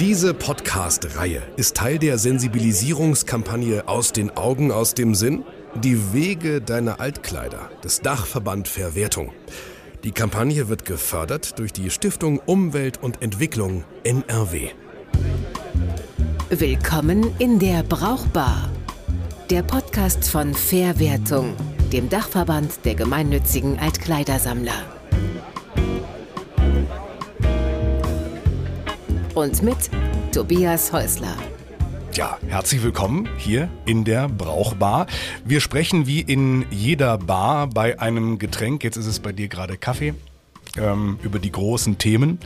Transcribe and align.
Diese 0.00 0.32
Podcast-Reihe 0.32 1.42
ist 1.56 1.76
Teil 1.76 1.98
der 1.98 2.18
Sensibilisierungskampagne 2.18 3.88
Aus 3.88 4.12
den 4.12 4.36
Augen, 4.36 4.70
aus 4.70 4.94
dem 4.94 5.14
Sinn? 5.14 5.44
Die 5.74 6.12
Wege 6.12 6.60
deiner 6.60 7.00
Altkleider 7.00 7.70
des 7.82 8.00
Dachverband 8.00 8.68
Verwertung. 8.68 9.32
Die 10.04 10.12
Kampagne 10.12 10.68
wird 10.68 10.84
gefördert 10.84 11.58
durch 11.58 11.72
die 11.72 11.90
Stiftung 11.90 12.38
Umwelt 12.46 13.02
und 13.02 13.22
Entwicklung 13.22 13.84
NRW. 14.04 14.68
Willkommen 16.50 17.34
in 17.38 17.58
der 17.58 17.82
Brauchbar. 17.82 18.70
Der 19.50 19.62
Podcast 19.62 20.28
von 20.30 20.54
Verwertung, 20.54 21.56
dem 21.92 22.08
Dachverband 22.08 22.84
der 22.84 22.94
gemeinnützigen 22.94 23.78
Altkleidersammler. 23.78 24.97
Und 29.38 29.62
mit 29.62 29.76
Tobias 30.32 30.92
Häusler. 30.92 31.36
Ja, 32.12 32.38
herzlich 32.48 32.82
willkommen 32.82 33.28
hier 33.38 33.68
in 33.86 34.02
der 34.02 34.28
Brauchbar. 34.28 35.06
Wir 35.44 35.60
sprechen 35.60 36.08
wie 36.08 36.22
in 36.22 36.66
jeder 36.72 37.18
Bar 37.18 37.68
bei 37.68 38.00
einem 38.00 38.40
Getränk. 38.40 38.82
Jetzt 38.82 38.96
ist 38.96 39.06
es 39.06 39.20
bei 39.20 39.30
dir 39.30 39.46
gerade 39.46 39.76
Kaffee 39.76 40.14
ähm, 40.80 41.18
über 41.22 41.38
die 41.38 41.52
großen 41.52 41.98
Themen. 41.98 42.38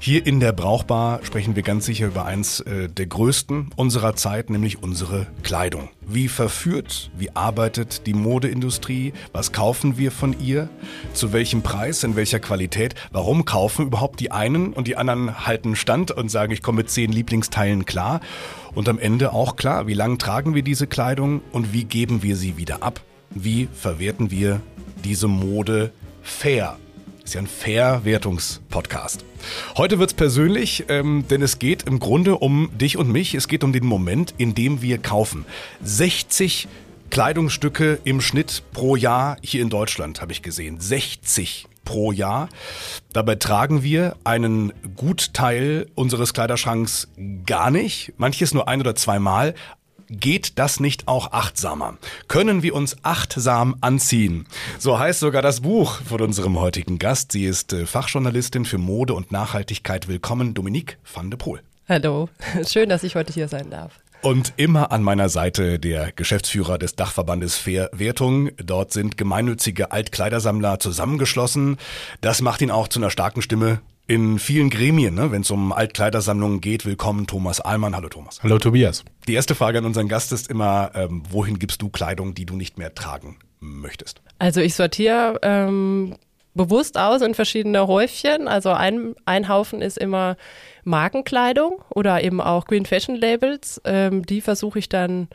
Hier 0.00 0.26
in 0.26 0.40
der 0.40 0.52
Brauchbar 0.52 1.20
sprechen 1.22 1.56
wir 1.56 1.62
ganz 1.62 1.86
sicher 1.86 2.06
über 2.06 2.24
eins 2.24 2.60
äh, 2.60 2.88
der 2.88 3.06
größten 3.06 3.70
unserer 3.76 4.14
Zeit, 4.16 4.50
nämlich 4.50 4.82
unsere 4.82 5.26
Kleidung. 5.42 5.90
Wie 6.00 6.28
verführt, 6.28 7.10
wie 7.16 7.34
arbeitet 7.36 8.06
die 8.06 8.14
Modeindustrie? 8.14 9.12
Was 9.32 9.52
kaufen 9.52 9.98
wir 9.98 10.10
von 10.10 10.34
ihr? 10.40 10.68
Zu 11.12 11.32
welchem 11.32 11.62
Preis? 11.62 12.02
In 12.02 12.16
welcher 12.16 12.40
Qualität? 12.40 12.94
Warum 13.12 13.44
kaufen 13.44 13.86
überhaupt 13.86 14.20
die 14.20 14.32
einen 14.32 14.72
und 14.72 14.88
die 14.88 14.96
anderen 14.96 15.46
halten 15.46 15.76
Stand 15.76 16.10
und 16.10 16.30
sagen, 16.30 16.52
ich 16.52 16.62
komme 16.62 16.78
mit 16.78 16.90
zehn 16.90 17.12
Lieblingsteilen 17.12 17.84
klar? 17.84 18.20
Und 18.74 18.88
am 18.88 18.98
Ende 18.98 19.32
auch 19.32 19.56
klar, 19.56 19.86
wie 19.86 19.94
lange 19.94 20.18
tragen 20.18 20.54
wir 20.54 20.62
diese 20.62 20.86
Kleidung 20.86 21.42
und 21.52 21.72
wie 21.72 21.84
geben 21.84 22.22
wir 22.22 22.36
sie 22.36 22.56
wieder 22.56 22.82
ab? 22.82 23.00
Wie 23.30 23.68
verwerten 23.72 24.30
wir 24.30 24.60
diese 25.04 25.28
Mode 25.28 25.92
fair? 26.22 26.76
Ist 27.30 27.34
ja 27.34 27.42
ein 27.42 27.46
Verwertungspodcast. 27.46 29.24
Heute 29.76 30.00
wird's 30.00 30.14
persönlich, 30.14 30.86
ähm, 30.88 31.26
denn 31.30 31.42
es 31.42 31.60
geht 31.60 31.84
im 31.84 32.00
Grunde 32.00 32.34
um 32.34 32.76
dich 32.76 32.96
und 32.96 33.08
mich. 33.08 33.36
Es 33.36 33.46
geht 33.46 33.62
um 33.62 33.72
den 33.72 33.86
Moment, 33.86 34.34
in 34.36 34.56
dem 34.56 34.82
wir 34.82 34.98
kaufen. 34.98 35.46
60 35.80 36.66
Kleidungsstücke 37.10 38.00
im 38.02 38.20
Schnitt 38.20 38.64
pro 38.72 38.96
Jahr 38.96 39.36
hier 39.42 39.62
in 39.62 39.70
Deutschland, 39.70 40.20
habe 40.20 40.32
ich 40.32 40.42
gesehen. 40.42 40.80
60 40.80 41.68
pro 41.84 42.10
Jahr. 42.10 42.48
Dabei 43.12 43.36
tragen 43.36 43.84
wir 43.84 44.16
einen 44.24 44.72
Gutteil 44.96 45.86
unseres 45.94 46.34
Kleiderschranks 46.34 47.06
gar 47.46 47.70
nicht, 47.70 48.12
manches 48.16 48.54
nur 48.54 48.66
ein 48.66 48.80
oder 48.80 48.96
zweimal, 48.96 49.54
Geht 50.10 50.58
das 50.58 50.80
nicht 50.80 51.06
auch 51.06 51.30
achtsamer? 51.30 51.96
Können 52.26 52.64
wir 52.64 52.74
uns 52.74 52.96
achtsam 53.04 53.76
anziehen? 53.80 54.44
So 54.76 54.98
heißt 54.98 55.20
sogar 55.20 55.40
das 55.40 55.60
Buch 55.60 56.00
von 56.02 56.20
unserem 56.20 56.58
heutigen 56.58 56.98
Gast. 56.98 57.30
Sie 57.30 57.44
ist 57.44 57.72
äh, 57.72 57.86
Fachjournalistin 57.86 58.64
für 58.64 58.78
Mode 58.78 59.14
und 59.14 59.30
Nachhaltigkeit. 59.30 60.08
Willkommen, 60.08 60.52
Dominique 60.52 60.98
van 61.14 61.30
de 61.30 61.38
Poel. 61.38 61.60
Hallo, 61.88 62.28
schön, 62.66 62.88
dass 62.88 63.04
ich 63.04 63.14
heute 63.14 63.32
hier 63.32 63.46
sein 63.46 63.70
darf. 63.70 64.00
Und 64.20 64.52
immer 64.56 64.90
an 64.90 65.04
meiner 65.04 65.28
Seite 65.28 65.78
der 65.78 66.10
Geschäftsführer 66.10 66.76
des 66.76 66.96
Dachverbandes 66.96 67.56
Verwertung. 67.56 68.50
Dort 68.56 68.92
sind 68.92 69.16
gemeinnützige 69.16 69.92
Altkleidersammler 69.92 70.80
zusammengeschlossen. 70.80 71.76
Das 72.20 72.42
macht 72.42 72.62
ihn 72.62 72.72
auch 72.72 72.88
zu 72.88 72.98
einer 72.98 73.10
starken 73.10 73.42
Stimme 73.42 73.80
in 74.10 74.40
vielen 74.40 74.70
Gremien, 74.70 75.14
ne, 75.14 75.30
wenn 75.30 75.42
es 75.42 75.52
um 75.52 75.72
Altkleidersammlungen 75.72 76.60
geht. 76.60 76.84
Willkommen, 76.84 77.28
Thomas 77.28 77.60
Ahlmann. 77.60 77.94
Hallo, 77.94 78.08
Thomas. 78.08 78.42
Hallo, 78.42 78.58
Tobias. 78.58 79.04
Die 79.28 79.34
erste 79.34 79.54
Frage 79.54 79.78
an 79.78 79.84
unseren 79.84 80.08
Gast 80.08 80.32
ist 80.32 80.50
immer, 80.50 80.90
ähm, 80.96 81.22
wohin 81.30 81.60
gibst 81.60 81.80
du 81.80 81.90
Kleidung, 81.90 82.34
die 82.34 82.44
du 82.44 82.56
nicht 82.56 82.76
mehr 82.76 82.92
tragen 82.92 83.38
möchtest? 83.60 84.20
Also 84.40 84.62
ich 84.62 84.74
sortiere 84.74 85.38
ähm, 85.42 86.16
bewusst 86.54 86.98
aus 86.98 87.22
in 87.22 87.34
verschiedene 87.34 87.86
Häufchen. 87.86 88.48
Also 88.48 88.70
ein, 88.70 89.14
ein 89.26 89.48
Haufen 89.48 89.80
ist 89.80 89.96
immer 89.96 90.36
Markenkleidung 90.82 91.80
oder 91.90 92.24
eben 92.24 92.40
auch 92.40 92.64
Green 92.64 92.86
Fashion 92.86 93.14
Labels. 93.14 93.80
Ähm, 93.84 94.26
die 94.26 94.40
versuche 94.40 94.80
ich 94.80 94.88
dann 94.88 95.28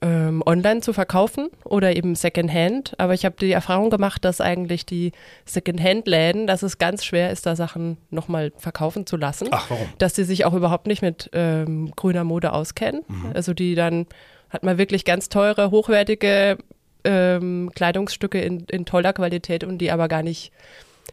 ähm, 0.00 0.42
online 0.46 0.80
zu 0.80 0.92
verkaufen 0.92 1.48
oder 1.64 1.96
eben 1.96 2.14
Secondhand. 2.14 2.94
Aber 2.98 3.14
ich 3.14 3.24
habe 3.24 3.36
die 3.40 3.52
Erfahrung 3.52 3.90
gemacht, 3.90 4.24
dass 4.24 4.40
eigentlich 4.40 4.86
die 4.86 5.12
Secondhand-Läden, 5.44 6.46
dass 6.46 6.62
es 6.62 6.78
ganz 6.78 7.04
schwer 7.04 7.30
ist, 7.30 7.46
da 7.46 7.56
Sachen 7.56 7.98
nochmal 8.10 8.52
verkaufen 8.56 9.06
zu 9.06 9.16
lassen. 9.16 9.48
Ach, 9.50 9.68
warum? 9.70 9.88
Dass 9.98 10.14
sie 10.14 10.24
sich 10.24 10.44
auch 10.44 10.54
überhaupt 10.54 10.86
nicht 10.86 11.02
mit 11.02 11.30
ähm, 11.32 11.90
grüner 11.96 12.24
Mode 12.24 12.52
auskennen. 12.52 13.02
Mhm. 13.08 13.32
Also 13.34 13.54
die 13.54 13.74
dann 13.74 14.06
hat 14.50 14.62
man 14.62 14.78
wirklich 14.78 15.04
ganz 15.04 15.28
teure, 15.28 15.70
hochwertige 15.70 16.58
ähm, 17.04 17.70
Kleidungsstücke 17.74 18.40
in, 18.40 18.64
in 18.70 18.84
toller 18.84 19.12
Qualität 19.12 19.64
und 19.64 19.78
die 19.78 19.90
aber 19.90 20.08
gar 20.08 20.22
nicht 20.22 20.52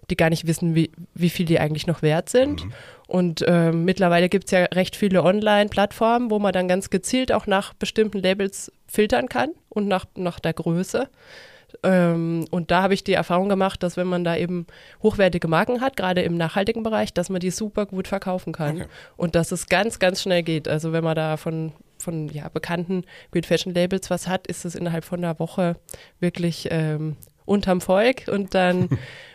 die 0.09 0.15
gar 0.15 0.29
nicht 0.29 0.45
wissen, 0.45 0.75
wie, 0.75 0.91
wie 1.13 1.29
viel 1.29 1.45
die 1.45 1.59
eigentlich 1.59 1.87
noch 1.87 2.01
wert 2.01 2.29
sind. 2.29 2.65
Mhm. 2.65 2.73
Und 3.07 3.43
äh, 3.43 3.71
mittlerweile 3.71 4.29
gibt 4.29 4.45
es 4.45 4.51
ja 4.51 4.63
recht 4.65 4.95
viele 4.95 5.23
Online-Plattformen, 5.23 6.31
wo 6.31 6.39
man 6.39 6.53
dann 6.53 6.67
ganz 6.67 6.89
gezielt 6.89 7.31
auch 7.31 7.45
nach 7.45 7.73
bestimmten 7.73 8.19
Labels 8.19 8.71
filtern 8.87 9.29
kann 9.29 9.51
und 9.69 9.87
nach, 9.87 10.05
nach 10.15 10.39
der 10.39 10.53
Größe. 10.53 11.09
Ähm, 11.83 12.45
und 12.51 12.71
da 12.71 12.81
habe 12.81 12.93
ich 12.93 13.03
die 13.03 13.13
Erfahrung 13.13 13.49
gemacht, 13.49 13.83
dass 13.83 13.97
wenn 13.97 14.07
man 14.07 14.23
da 14.23 14.35
eben 14.35 14.65
hochwertige 15.03 15.47
Marken 15.47 15.81
hat, 15.81 15.97
gerade 15.97 16.21
im 16.21 16.37
nachhaltigen 16.37 16.83
Bereich, 16.83 17.13
dass 17.13 17.29
man 17.29 17.39
die 17.39 17.51
super 17.51 17.85
gut 17.85 18.07
verkaufen 18.07 18.53
kann. 18.53 18.77
Okay. 18.77 18.87
Und 19.17 19.35
dass 19.35 19.51
es 19.51 19.67
ganz, 19.67 19.99
ganz 19.99 20.21
schnell 20.21 20.43
geht. 20.43 20.67
Also 20.67 20.91
wenn 20.93 21.03
man 21.03 21.15
da 21.15 21.37
von 21.37 21.73
von 21.97 22.27
ja, 22.29 22.49
bekannten 22.49 23.03
Green 23.31 23.43
Fashion 23.43 23.73
Labels 23.73 24.09
was 24.09 24.27
hat, 24.27 24.45
ist 24.47 24.65
es 24.65 24.75
innerhalb 24.75 25.05
von 25.05 25.23
einer 25.23 25.39
Woche 25.39 25.75
wirklich 26.19 26.67
ähm, 26.69 27.15
unterm 27.45 27.81
Volk 27.81 28.27
und 28.27 28.53
dann 28.53 28.89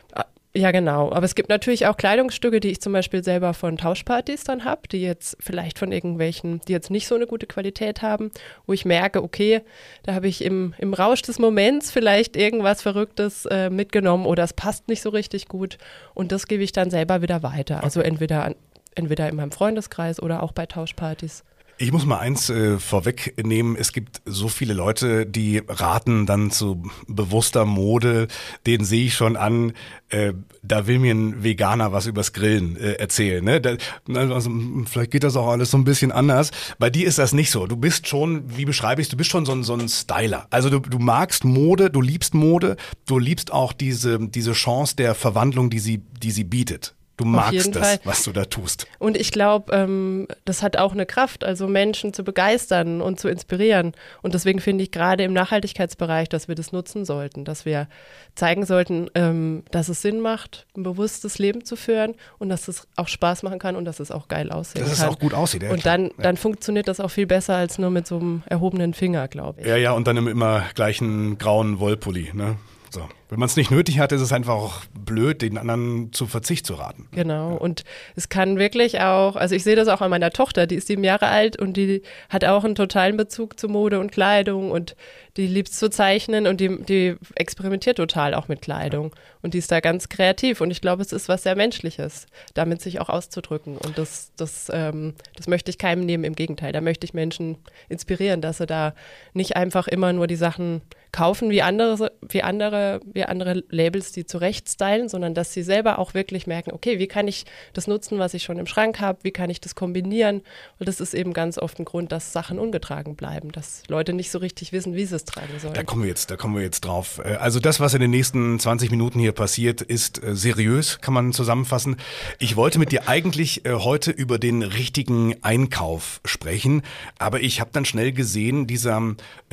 Ja, 0.61 0.73
genau. 0.73 1.11
Aber 1.11 1.25
es 1.25 1.35
gibt 1.35 1.49
natürlich 1.49 1.87
auch 1.87 1.97
Kleidungsstücke, 1.97 2.61
die 2.61 2.69
ich 2.69 2.83
zum 2.83 2.93
Beispiel 2.93 3.25
selber 3.25 3.55
von 3.55 3.79
Tauschpartys 3.79 4.45
dann 4.45 4.67
habe, 4.67 4.89
die 4.89 5.01
jetzt 5.01 5.39
vielleicht 5.41 5.79
von 5.79 5.91
irgendwelchen, 5.91 6.61
die 6.69 6.73
jetzt 6.73 6.91
nicht 6.91 7.09
so 7.09 7.15
eine 7.15 7.27
gute 7.27 7.47
Qualität 7.47 8.03
haben, 8.03 8.31
wo 8.67 8.75
ich 8.75 8.85
merke, 8.85 9.23
okay, 9.23 9.63
da 10.03 10.13
habe 10.13 10.29
ich 10.29 10.45
im, 10.45 10.75
im 10.77 10.93
Rausch 10.93 11.23
des 11.23 11.39
Moments 11.39 11.91
vielleicht 11.91 12.37
irgendwas 12.37 12.83
Verrücktes 12.83 13.47
äh, 13.47 13.71
mitgenommen 13.71 14.27
oder 14.27 14.45
es 14.45 14.53
passt 14.53 14.87
nicht 14.89 15.01
so 15.01 15.09
richtig 15.09 15.49
gut 15.49 15.79
und 16.13 16.31
das 16.31 16.47
gebe 16.47 16.63
ich 16.63 16.73
dann 16.73 16.91
selber 16.91 17.23
wieder 17.23 17.43
weiter. 17.43 17.83
Also 17.83 18.03
entweder, 18.03 18.55
entweder 18.95 19.31
in 19.31 19.37
meinem 19.37 19.53
Freundeskreis 19.53 20.21
oder 20.21 20.43
auch 20.43 20.53
bei 20.53 20.67
Tauschpartys. 20.67 21.43
Ich 21.83 21.93
muss 21.93 22.05
mal 22.05 22.19
eins 22.19 22.51
äh, 22.51 22.79
vorwegnehmen. 22.79 23.75
Es 23.75 23.95
gibt 23.95 24.21
so 24.27 24.49
viele 24.49 24.75
Leute, 24.75 25.25
die 25.25 25.63
raten 25.67 26.27
dann 26.27 26.51
zu 26.51 26.83
bewusster 27.09 27.65
Mode. 27.65 28.29
Den 28.67 28.85
sehe 28.85 29.07
ich 29.07 29.15
schon 29.15 29.35
an. 29.35 29.73
Äh, 30.11 30.35
da 30.63 30.87
will 30.87 30.99
mir 30.99 31.15
ein 31.15 31.43
Veganer 31.43 31.91
was 31.91 32.05
übers 32.05 32.35
Grillen 32.35 32.77
äh, 32.77 32.97
erzählen. 32.97 33.43
Ne? 33.43 33.63
Da, 33.63 33.79
also, 34.15 34.51
vielleicht 34.85 35.11
geht 35.11 35.25
das 35.25 35.37
auch 35.37 35.49
alles 35.49 35.71
so 35.71 35.79
ein 35.79 35.85
bisschen 35.85 36.13
anders. 36.13 36.51
Bei 36.79 36.91
dir 36.91 37.07
ist 37.07 37.19
das 37.19 37.33
nicht 37.33 37.51
so. 37.51 37.67
Du 37.67 37.77
bist 37.77 38.07
schon, 38.07 38.59
wie 38.59 38.67
beschreibe 38.67 39.01
ich 39.01 39.09
du 39.09 39.17
bist 39.17 39.31
schon 39.31 39.47
so 39.47 39.53
ein, 39.53 39.63
so 39.63 39.73
ein 39.73 39.89
Styler. 39.89 40.49
Also 40.51 40.69
du, 40.69 40.81
du 40.81 40.99
magst 40.99 41.45
Mode, 41.45 41.89
du 41.89 42.03
liebst 42.03 42.35
Mode, 42.35 42.77
du 43.07 43.19
liebst 43.19 43.55
auch 43.55 43.73
diese, 43.73 44.19
diese 44.19 44.53
Chance 44.53 44.97
der 44.97 45.15
Verwandlung, 45.15 45.71
die 45.71 45.79
sie, 45.79 46.03
die 46.23 46.31
sie 46.31 46.45
bietet. 46.45 46.95
Du 47.21 47.27
magst 47.27 47.77
das, 47.77 47.87
Fall. 47.87 48.01
was 48.05 48.25
du 48.25 48.33
da 48.33 48.47
tust. 48.47 48.87
Und 48.99 49.15
ich 49.15 49.31
glaube, 49.31 49.77
ähm, 49.77 50.27
das 50.47 50.63
hat 50.63 50.79
auch 50.79 50.93
eine 50.93 51.05
Kraft, 51.05 51.45
also 51.45 51.69
Menschen 51.69 52.15
zu 52.15 52.25
begeistern 52.25 53.03
und 53.03 53.21
zu 53.21 53.29
inspirieren. 53.29 53.93
Und 54.23 54.33
deswegen 54.33 54.59
finde 54.59 54.85
ich 54.85 54.91
gerade 54.91 55.23
im 55.25 55.35
Nachhaltigkeitsbereich, 55.35 56.31
dass 56.31 56.49
wir 56.49 56.55
das 56.55 56.73
nutzen 56.73 57.05
sollten, 57.05 57.45
dass 57.45 57.67
wir 57.67 57.89
zeigen 58.37 58.65
sollten, 58.65 59.11
ähm, 59.15 59.65
dass 59.71 59.91
es 59.91 60.01
Sinn 60.01 60.21
macht, 60.21 60.67
ein 60.75 60.83
bewusstes 60.83 61.39
Leben 61.39 61.63
zu 61.63 61.77
führen 61.77 62.15
und 62.39 62.49
dass 62.49 62.69
es 62.69 62.89
auch 62.97 63.09
Spaß 63.09 63.43
machen 63.43 63.59
kann 63.59 63.77
und 63.77 63.85
dass 63.85 64.01
es 64.01 64.11
auch 64.11 64.29
geil 64.29 64.51
aussehen 64.51 64.81
dass 64.81 64.93
kann. 64.93 64.99
Dass 64.99 65.11
es 65.11 65.17
auch 65.17 65.19
gut 65.19 65.35
aussieht. 65.35 65.63
Ja, 65.63 65.73
und 65.73 65.85
dann, 65.85 66.13
dann 66.17 66.39
funktioniert 66.39 66.89
das 66.89 67.01
auch 67.01 67.11
viel 67.11 67.27
besser 67.27 67.57
als 67.57 67.77
nur 67.77 67.91
mit 67.91 68.07
so 68.07 68.17
einem 68.17 68.43
erhobenen 68.47 68.95
Finger, 68.95 69.29
glaube 69.29 69.61
ich. 69.61 69.67
Ja, 69.67 69.77
ja, 69.77 69.93
und 69.93 70.07
dann 70.07 70.17
im 70.17 70.27
immer 70.27 70.65
gleichen 70.75 71.37
grauen 71.37 71.81
Wollpulli, 71.81 72.31
ne? 72.33 72.57
So. 72.89 73.07
Wenn 73.31 73.39
man 73.39 73.47
es 73.47 73.57
nicht 73.57 73.71
nötig 73.71 74.01
hat, 74.01 74.11
ist 74.11 74.21
es 74.21 74.33
einfach 74.33 74.55
auch 74.55 74.83
blöd, 74.93 75.41
den 75.41 75.57
anderen 75.57 76.13
zu 76.13 76.27
Verzicht 76.27 76.67
zu 76.67 76.75
raten. 76.75 77.07
Genau. 77.13 77.51
Ja. 77.51 77.57
Und 77.57 77.85
es 78.17 78.29
kann 78.29 78.59
wirklich 78.59 79.01
auch, 79.01 79.37
also 79.37 79.55
ich 79.55 79.63
sehe 79.63 79.77
das 79.77 79.87
auch 79.87 80.01
an 80.01 80.11
meiner 80.11 80.31
Tochter, 80.31 80.67
die 80.67 80.75
ist 80.75 80.89
sieben 80.89 81.05
Jahre 81.05 81.29
alt 81.29 81.57
und 81.57 81.77
die 81.77 82.03
hat 82.29 82.45
auch 82.45 82.65
einen 82.65 82.75
totalen 82.75 83.17
Bezug 83.17 83.59
zu 83.59 83.69
Mode 83.69 84.01
und 84.01 84.11
Kleidung 84.11 84.73
und 84.73 84.97
die 85.37 85.47
liebt 85.47 85.71
es 85.71 85.79
zu 85.79 85.91
zeichnen 85.91 86.47
und 86.49 86.61
die, 86.61 86.83
die 86.83 87.17
experimentiert 87.37 87.99
total 87.99 88.35
auch 88.35 88.49
mit 88.49 88.63
Kleidung. 88.63 89.15
Und 89.43 89.55
die 89.55 89.59
ist 89.59 89.71
da 89.71 89.81
ganz 89.81 90.09
kreativ 90.09 90.61
und 90.61 90.71
ich 90.71 90.81
glaube, 90.81 91.03
es 91.03 91.13
ist 91.13 91.29
was 91.29 91.45
sehr 91.45 91.55
Menschliches, 91.55 92.27
damit 92.55 92.83
sich 92.83 93.01
auch 93.01 93.09
auszudrücken. 93.09 93.79
Und 93.79 93.97
das, 93.97 94.33
das, 94.37 94.71
ähm, 94.73 95.15
das 95.37 95.47
möchte 95.47 95.71
ich 95.71 95.79
keinem 95.79 96.05
nehmen, 96.05 96.25
im 96.25 96.35
Gegenteil. 96.35 96.73
Da 96.73 96.81
möchte 96.81 97.05
ich 97.05 97.15
Menschen 97.15 97.57
inspirieren, 97.89 98.41
dass 98.41 98.59
sie 98.59 98.67
da 98.67 98.93
nicht 99.33 99.57
einfach 99.57 99.87
immer 99.87 100.13
nur 100.13 100.27
die 100.27 100.37
Sachen 100.37 100.83
kaufen 101.13 101.51
wie 101.51 101.63
andere, 101.63 102.13
wie 102.21 102.43
andere, 102.43 103.01
wie 103.05 103.20
wie 103.21 103.25
andere 103.25 103.63
Labels 103.69 104.13
die 104.13 104.25
zurecht 104.25 104.69
stylen, 104.69 105.11
sondern 105.11 105.35
dass 105.35 105.53
sie 105.53 105.63
selber 105.63 105.99
auch 105.99 106.15
wirklich 106.15 106.47
merken, 106.47 106.73
okay, 106.73 106.99
wie 106.99 107.07
kann 107.07 107.29
ich 107.29 107.45
das 107.75 107.87
nutzen, 107.87 108.19
was 108.19 108.33
ich 108.33 108.43
schon 108.43 108.59
im 108.59 108.67
Schrank 108.67 108.99
habe, 109.01 109.19
wie 109.23 109.31
kann 109.31 109.51
ich 109.51 109.61
das 109.61 109.75
kombinieren? 109.75 110.41
Und 110.79 110.89
das 110.89 111.01
ist 111.01 111.13
eben 111.13 111.35
ganz 111.35 111.59
oft 111.59 111.79
ein 111.79 111.85
Grund, 111.85 112.13
dass 112.13 112.33
Sachen 112.33 112.59
ungetragen 112.59 113.17
bleiben, 113.17 113.53
dass 113.53 113.83
Leute 113.89 114.15
nicht 114.15 114.31
so 114.31 114.39
richtig 114.39 114.73
wissen, 114.73 114.95
wie 114.95 115.05
sie 115.05 115.17
es 115.17 115.25
tragen 115.27 115.53
sollen. 115.59 115.75
Da 115.75 115.83
kommen 115.83 116.03
wir 116.03 116.09
jetzt, 116.09 116.31
da 116.31 116.37
kommen 116.37 116.57
wir 116.57 116.63
jetzt 116.63 116.81
drauf. 116.81 117.21
Äh, 117.23 117.35
also 117.35 117.61
das, 117.61 117.79
was 117.79 117.93
in 117.93 118.01
den 118.01 118.11
nächsten 118.11 118.59
20 118.59 118.91
Minuten 118.91 119.21
hier 119.21 119.33
passiert, 119.33 119.83
ist 119.83 120.23
äh, 120.23 120.35
seriös, 120.35 121.01
kann 121.03 121.13
man 121.13 121.33
zusammenfassen. 121.33 121.97
Ich 122.39 122.57
wollte 122.57 122.79
mit 122.79 122.91
dir 122.91 123.07
eigentlich 123.07 123.67
äh, 123.67 123.75
heute 123.75 124.11
über 124.11 124.39
den 124.39 124.63
richtigen 124.63 125.35
Einkauf 125.43 126.23
sprechen, 126.25 126.83
aber 127.19 127.43
ich 127.43 127.61
habe 127.61 127.71
dann 127.73 127.85
schnell 127.85 128.13
gesehen, 128.13 128.67
dieser 128.67 129.01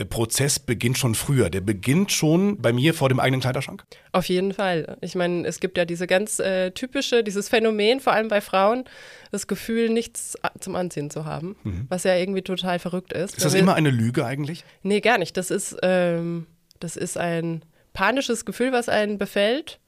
Prozess 0.09 0.59
beginnt 0.59 0.97
schon 0.97 1.15
früher. 1.15 1.49
Der 1.49 1.61
beginnt 1.61 2.11
schon 2.11 2.61
bei 2.61 2.71
mir 2.71 2.93
vor 2.93 3.09
dem 3.09 3.19
eigenen 3.19 3.41
Kleiderschrank. 3.57 3.85
Auf 4.11 4.25
jeden 4.25 4.53
Fall. 4.53 4.97
Ich 5.01 5.15
meine, 5.15 5.47
es 5.47 5.59
gibt 5.59 5.77
ja 5.77 5.85
diese 5.85 6.07
ganz 6.07 6.39
äh, 6.39 6.71
typische, 6.71 7.23
dieses 7.23 7.49
Phänomen, 7.49 7.99
vor 7.99 8.13
allem 8.13 8.27
bei 8.27 8.41
Frauen, 8.41 8.85
das 9.31 9.47
Gefühl, 9.47 9.89
nichts 9.89 10.37
zum 10.59 10.75
Anziehen 10.75 11.09
zu 11.09 11.25
haben, 11.25 11.55
mhm. 11.63 11.85
was 11.89 12.03
ja 12.03 12.15
irgendwie 12.15 12.41
total 12.41 12.79
verrückt 12.79 13.13
ist. 13.13 13.37
Ist 13.37 13.45
das 13.45 13.53
immer 13.53 13.75
eine 13.75 13.89
Lüge 13.89 14.25
eigentlich? 14.25 14.63
Nee, 14.83 15.01
gar 15.01 15.17
nicht. 15.17 15.37
Das 15.37 15.51
ist, 15.51 15.77
ähm, 15.81 16.47
das 16.79 16.95
ist 16.95 17.17
ein 17.17 17.63
panisches 17.93 18.45
Gefühl, 18.45 18.71
was 18.71 18.89
einen 18.89 19.17
befällt 19.17 19.79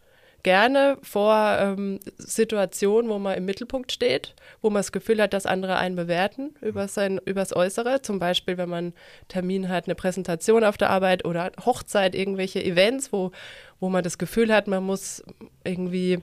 gerne 0.44 0.98
vor 1.02 1.58
ähm, 1.60 2.00
Situationen, 2.18 3.10
wo 3.10 3.20
man 3.20 3.38
im 3.38 3.46
Mittelpunkt 3.46 3.92
steht, 3.92 4.36
wo 4.62 4.70
man 4.70 4.80
das 4.80 4.92
Gefühl 4.92 5.22
hat, 5.22 5.34
dass 5.34 5.46
andere 5.46 5.78
einen 5.78 5.96
bewerten 5.96 6.56
über 6.62 6.88
sein 6.88 7.20
übers 7.26 7.56
Äußere. 7.56 8.02
Zum 8.02 8.20
Beispiel, 8.20 8.58
wenn 8.58 8.70
man 8.70 8.86
einen 8.86 8.94
Termin 9.28 9.70
hat, 9.70 9.86
eine 9.86 9.96
Präsentation 9.96 10.64
auf 10.64 10.78
der 10.78 10.90
Arbeit 10.90 11.26
oder 11.26 11.52
Hochzeit, 11.66 12.16
irgendwelche 12.16 12.64
Events, 12.64 13.12
wo, 13.12 13.32
wo 13.80 13.90
man 13.90 14.04
das 14.04 14.18
Gefühl 14.18 14.54
hat, 14.54 14.68
man 14.68 14.84
muss 14.84 15.24
irgendwie 15.64 16.20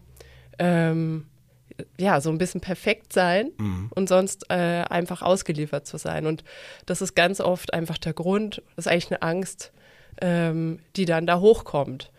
ähm, 0.58 1.26
ja, 1.98 2.20
so 2.20 2.30
ein 2.30 2.38
bisschen 2.38 2.60
perfekt 2.60 3.12
sein 3.12 3.50
mhm. 3.58 3.90
und 3.94 4.08
sonst 4.08 4.50
äh, 4.50 4.84
einfach 4.88 5.22
ausgeliefert 5.22 5.86
zu 5.86 5.98
sein. 5.98 6.26
Und 6.26 6.44
das 6.86 7.02
ist 7.02 7.14
ganz 7.14 7.40
oft 7.40 7.74
einfach 7.74 7.98
der 7.98 8.12
Grund, 8.12 8.62
das 8.76 8.86
ist 8.86 8.92
eigentlich 8.92 9.10
eine 9.10 9.22
Angst, 9.22 9.72
ähm, 10.20 10.80
die 10.96 11.04
dann 11.04 11.26
da 11.26 11.40
hochkommt. 11.40 12.10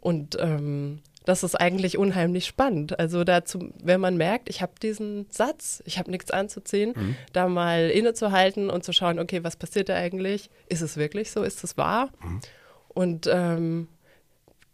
Und 0.00 0.36
ähm, 0.40 1.00
das 1.30 1.44
ist 1.44 1.54
eigentlich 1.54 1.96
unheimlich 1.96 2.44
spannend. 2.44 2.98
Also 2.98 3.22
dazu, 3.22 3.70
wenn 3.80 4.00
man 4.00 4.16
merkt, 4.16 4.48
ich 4.48 4.62
habe 4.62 4.72
diesen 4.82 5.26
Satz, 5.30 5.80
ich 5.86 5.96
habe 5.96 6.10
nichts 6.10 6.32
anzuziehen, 6.32 6.92
mhm. 6.96 7.16
da 7.32 7.46
mal 7.46 7.88
innezuhalten 7.88 8.68
und 8.68 8.82
zu 8.82 8.92
schauen, 8.92 9.20
okay, 9.20 9.44
was 9.44 9.54
passiert 9.54 9.88
da 9.88 9.94
eigentlich? 9.94 10.50
Ist 10.68 10.80
es 10.80 10.96
wirklich 10.96 11.30
so? 11.30 11.44
Ist 11.44 11.62
es 11.62 11.76
wahr? 11.76 12.10
Mhm. 12.20 12.40
Und 12.88 13.30
ähm, 13.32 13.86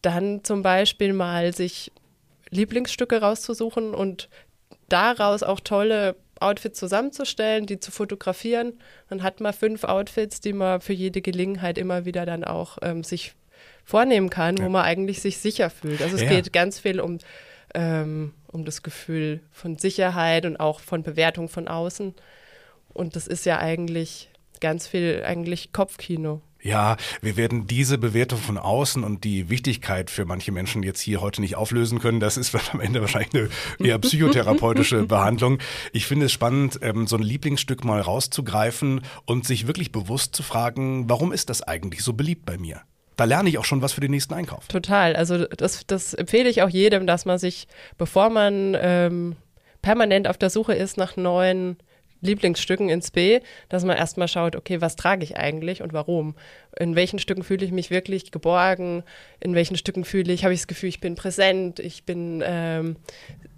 dann 0.00 0.44
zum 0.44 0.62
Beispiel 0.62 1.12
mal 1.12 1.54
sich 1.54 1.92
Lieblingsstücke 2.48 3.20
rauszusuchen 3.20 3.92
und 3.92 4.30
daraus 4.88 5.42
auch 5.42 5.60
tolle 5.60 6.16
Outfits 6.40 6.78
zusammenzustellen, 6.78 7.66
die 7.66 7.80
zu 7.80 7.90
fotografieren. 7.90 8.80
Dann 9.10 9.22
hat 9.22 9.40
man 9.40 9.52
fünf 9.52 9.84
Outfits, 9.84 10.40
die 10.40 10.54
man 10.54 10.80
für 10.80 10.94
jede 10.94 11.20
Gelegenheit 11.20 11.76
immer 11.76 12.06
wieder 12.06 12.24
dann 12.24 12.44
auch 12.44 12.78
ähm, 12.80 13.04
sich 13.04 13.34
vornehmen 13.86 14.28
kann, 14.28 14.56
ja. 14.56 14.64
wo 14.64 14.68
man 14.68 14.84
eigentlich 14.84 15.22
sich 15.22 15.38
sicher 15.38 15.70
fühlt. 15.70 16.02
Also 16.02 16.16
es 16.16 16.22
ja. 16.22 16.28
geht 16.28 16.52
ganz 16.52 16.80
viel 16.80 17.00
um, 17.00 17.18
ähm, 17.72 18.34
um 18.48 18.64
das 18.66 18.82
Gefühl 18.82 19.40
von 19.52 19.78
Sicherheit 19.78 20.44
und 20.44 20.58
auch 20.58 20.80
von 20.80 21.02
Bewertung 21.02 21.48
von 21.48 21.68
außen. 21.68 22.14
Und 22.92 23.16
das 23.16 23.26
ist 23.28 23.46
ja 23.46 23.58
eigentlich 23.58 24.28
ganz 24.60 24.88
viel 24.88 25.22
eigentlich 25.24 25.72
Kopfkino. 25.72 26.42
Ja, 26.62 26.96
wir 27.20 27.36
werden 27.36 27.68
diese 27.68 27.96
Bewertung 27.96 28.40
von 28.40 28.58
außen 28.58 29.04
und 29.04 29.22
die 29.22 29.50
Wichtigkeit 29.50 30.10
für 30.10 30.24
manche 30.24 30.50
Menschen 30.50 30.82
jetzt 30.82 31.00
hier 31.00 31.20
heute 31.20 31.40
nicht 31.40 31.54
auflösen 31.54 32.00
können. 32.00 32.18
Das 32.18 32.36
ist 32.36 32.56
am 32.72 32.80
Ende 32.80 33.00
wahrscheinlich 33.00 33.32
eine 33.34 33.48
eher 33.78 33.98
psychotherapeutische 34.00 35.04
Behandlung. 35.06 35.58
Ich 35.92 36.06
finde 36.06 36.26
es 36.26 36.32
spannend, 36.32 36.80
ähm, 36.82 37.06
so 37.06 37.16
ein 37.16 37.22
Lieblingsstück 37.22 37.84
mal 37.84 38.00
rauszugreifen 38.00 39.02
und 39.26 39.46
sich 39.46 39.68
wirklich 39.68 39.92
bewusst 39.92 40.34
zu 40.34 40.42
fragen, 40.42 41.08
warum 41.08 41.30
ist 41.30 41.50
das 41.50 41.62
eigentlich 41.62 42.02
so 42.02 42.14
beliebt 42.14 42.44
bei 42.44 42.58
mir? 42.58 42.82
Da 43.16 43.24
lerne 43.24 43.48
ich 43.48 43.58
auch 43.58 43.64
schon 43.64 43.82
was 43.82 43.92
für 43.92 44.00
den 44.00 44.10
nächsten 44.10 44.34
Einkauf. 44.34 44.68
Total. 44.68 45.16
Also 45.16 45.46
das, 45.46 45.86
das 45.86 46.14
empfehle 46.14 46.48
ich 46.48 46.62
auch 46.62 46.68
jedem, 46.68 47.06
dass 47.06 47.24
man 47.24 47.38
sich, 47.38 47.66
bevor 47.98 48.30
man 48.30 48.76
ähm, 48.80 49.36
permanent 49.82 50.28
auf 50.28 50.38
der 50.38 50.50
Suche 50.50 50.74
ist 50.74 50.96
nach 50.96 51.16
neuen 51.16 51.76
Lieblingsstücken 52.20 52.88
ins 52.88 53.10
B, 53.10 53.40
dass 53.68 53.84
man 53.84 53.96
erstmal 53.96 54.28
schaut, 54.28 54.56
okay, 54.56 54.80
was 54.80 54.96
trage 54.96 55.22
ich 55.22 55.36
eigentlich 55.36 55.82
und 55.82 55.92
warum? 55.92 56.34
In 56.78 56.96
welchen 56.96 57.18
Stücken 57.18 57.42
fühle 57.42 57.64
ich 57.64 57.72
mich 57.72 57.90
wirklich 57.90 58.30
geborgen? 58.30 59.02
In 59.40 59.54
welchen 59.54 59.76
Stücken 59.76 60.04
fühle 60.04 60.32
ich, 60.32 60.44
habe 60.44 60.54
ich 60.54 60.60
das 60.60 60.66
Gefühl, 60.66 60.88
ich 60.88 61.00
bin 61.00 61.14
präsent, 61.14 61.78
ich 61.78 62.04
bin 62.04 62.42
ähm, 62.44 62.96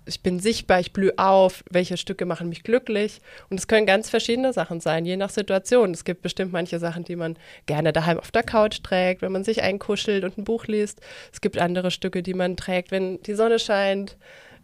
ich 0.09 0.23
bin 0.23 0.41
sichtbar, 0.41 0.81
ich 0.81 0.93
blühe 0.93 1.13
auf, 1.17 1.63
welche 1.71 1.97
Stücke 1.97 2.25
machen 2.25 2.49
mich 2.49 2.63
glücklich. 2.63 3.21
Und 3.51 3.61
es 3.61 3.69
können 3.69 3.87
ganz 3.87 4.11
verschiedene 4.11 4.53
Sachen 4.53 4.81
sein, 4.81 5.05
je 5.05 5.17
nach 5.17 5.31
Situation. 5.31 5.93
Es 5.93 6.05
gibt 6.05 6.23
bestimmt 6.23 6.53
manche 6.53 6.79
Sachen, 6.79 7.05
die 7.05 7.17
man 7.17 7.37
gerne 7.67 7.93
daheim 7.93 8.19
auf 8.19 8.31
der 8.31 8.43
Couch 8.43 8.83
trägt, 8.83 9.23
wenn 9.23 9.33
man 9.33 9.45
sich 9.45 9.63
einkuschelt 9.63 10.25
und 10.25 10.39
ein 10.39 10.45
Buch 10.45 10.67
liest. 10.67 11.01
Es 11.33 11.41
gibt 11.41 11.59
andere 11.59 11.91
Stücke, 11.91 12.23
die 12.23 12.35
man 12.35 12.57
trägt, 12.57 12.91
wenn 12.91 13.23
die 13.23 13.35
Sonne 13.35 13.59
scheint 13.59 14.17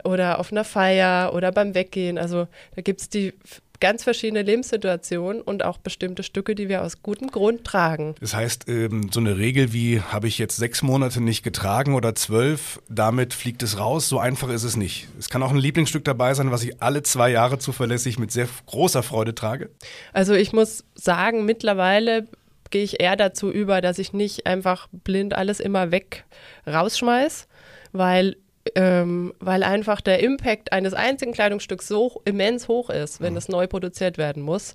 oder 0.03 0.39
auf 0.39 0.51
einer 0.51 0.65
Feier 0.65 1.33
oder 1.35 1.53
beim 1.53 1.75
Weggehen. 1.75 2.19
Also 2.19 2.49
da 2.75 2.83
gibt 2.83 3.01
es 3.01 3.09
die 3.09 3.35
ganz 3.81 4.05
verschiedene 4.05 4.43
Lebenssituationen 4.43 5.43
und 5.43 5.65
auch 5.65 5.79
bestimmte 5.79 6.23
Stücke, 6.23 6.55
die 6.55 6.69
wir 6.69 6.83
aus 6.83 7.03
gutem 7.03 7.29
Grund 7.31 7.65
tragen. 7.65 8.15
Das 8.21 8.35
heißt, 8.35 8.69
ähm, 8.69 9.11
so 9.13 9.21
eine 9.21 9.37
Regel 9.39 9.73
wie 9.73 10.01
habe 10.01 10.29
ich 10.29 10.39
jetzt 10.39 10.57
sechs 10.57 10.83
Monate 10.83 11.21
nicht 11.21 11.43
getragen 11.43 11.95
oder 11.95 12.15
zwölf, 12.15 12.81
damit 12.89 13.35
fliegt 13.35 13.63
es 13.63 13.79
raus. 13.79 14.09
So 14.09 14.19
einfach 14.19 14.49
ist 14.51 14.65
es 14.65 14.77
nicht. 14.77 15.09
Es 15.19 15.29
kann 15.29 15.43
auch 15.43 15.51
ein 15.51 15.57
Lieblingsstück 15.57 16.05
dabei 16.05 16.35
sein, 16.35 16.51
was 16.51 16.65
ich 16.65 16.83
alle 16.83 17.03
zwei 17.03 17.31
Jahre 17.31 17.59
zuverlässig 17.59 18.19
mit 18.19 18.33
sehr 18.33 18.49
großer 18.67 19.03
Freude 19.03 19.35
trage. 19.35 19.71
Also 20.13 20.35
ich 20.35 20.53
muss 20.53 20.85
sagen, 20.95 21.45
mittlerweile 21.45 22.27
gehe 22.71 22.83
ich 22.83 23.01
eher 23.01 23.17
dazu 23.17 23.51
über, 23.51 23.81
dass 23.81 23.99
ich 23.99 24.13
nicht 24.13 24.47
einfach 24.47 24.89
blind 24.91 25.35
alles 25.35 25.61
immer 25.61 25.91
weg 25.91 26.25
rausschmeiß, 26.67 27.47
weil 27.93 28.37
ähm, 28.75 29.35
weil 29.41 29.63
einfach 29.63 30.01
der 30.01 30.21
Impact 30.21 30.73
eines 30.73 30.95
einzigen 30.95 31.33
Kleidungsstücks 31.33 31.89
so 31.89 32.23
immens 32.25 32.69
hoch 32.69 32.91
ist, 32.91 33.21
wenn 33.21 33.33
mhm. 33.33 33.39
es 33.39 33.49
neu 33.49 33.67
produziert 33.67 34.19
werden 34.19 34.43
muss, 34.43 34.75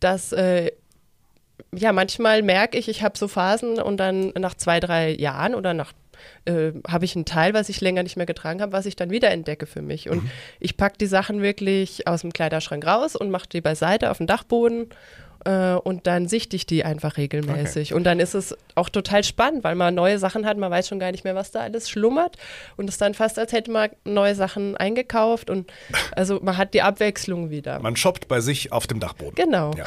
dass 0.00 0.32
äh, 0.32 0.70
ja 1.74 1.92
manchmal 1.92 2.42
merke 2.42 2.78
ich, 2.78 2.88
ich 2.88 3.02
habe 3.02 3.18
so 3.18 3.28
Phasen 3.28 3.80
und 3.80 3.98
dann 3.98 4.32
nach 4.38 4.54
zwei, 4.54 4.80
drei 4.80 5.10
Jahren 5.10 5.54
oder 5.54 5.74
nach 5.74 5.92
äh, 6.44 6.72
habe 6.86 7.04
ich 7.04 7.16
einen 7.16 7.24
Teil, 7.24 7.54
was 7.54 7.68
ich 7.68 7.80
länger 7.80 8.02
nicht 8.02 8.16
mehr 8.16 8.26
getragen 8.26 8.62
habe, 8.62 8.72
was 8.72 8.86
ich 8.86 8.96
dann 8.96 9.10
wieder 9.10 9.30
entdecke 9.30 9.66
für 9.66 9.82
mich. 9.82 10.08
Und 10.08 10.24
mhm. 10.24 10.30
ich 10.60 10.76
packe 10.76 10.98
die 10.98 11.06
Sachen 11.06 11.42
wirklich 11.42 12.06
aus 12.06 12.22
dem 12.22 12.32
Kleiderschrank 12.32 12.86
raus 12.86 13.16
und 13.16 13.30
mache 13.30 13.48
die 13.48 13.60
beiseite 13.60 14.10
auf 14.10 14.18
den 14.18 14.26
Dachboden 14.26 14.88
äh, 15.44 15.74
und 15.74 16.06
dann 16.06 16.28
sichte 16.28 16.56
ich 16.56 16.66
die 16.66 16.84
einfach 16.84 17.16
regelmäßig. 17.16 17.90
Okay. 17.90 17.94
Und 17.94 18.04
dann 18.04 18.20
ist 18.20 18.34
es 18.34 18.56
auch 18.74 18.88
total 18.88 19.24
spannend, 19.24 19.64
weil 19.64 19.74
man 19.74 19.94
neue 19.94 20.18
Sachen 20.18 20.46
hat, 20.46 20.56
man 20.56 20.70
weiß 20.70 20.88
schon 20.88 20.98
gar 20.98 21.12
nicht 21.12 21.24
mehr, 21.24 21.34
was 21.34 21.50
da 21.50 21.60
alles 21.60 21.88
schlummert. 21.88 22.36
Und 22.76 22.88
es 22.88 22.94
ist 22.94 23.00
dann 23.00 23.14
fast, 23.14 23.38
als 23.38 23.52
hätte 23.52 23.70
man 23.70 23.90
neue 24.04 24.34
Sachen 24.34 24.76
eingekauft 24.76 25.50
und 25.50 25.70
also 26.12 26.40
man 26.42 26.56
hat 26.56 26.74
die 26.74 26.82
Abwechslung 26.82 27.50
wieder. 27.50 27.80
Man 27.80 27.96
shoppt 27.96 28.28
bei 28.28 28.40
sich 28.40 28.72
auf 28.72 28.86
dem 28.86 29.00
Dachboden. 29.00 29.34
Genau. 29.34 29.72
Ja. 29.76 29.84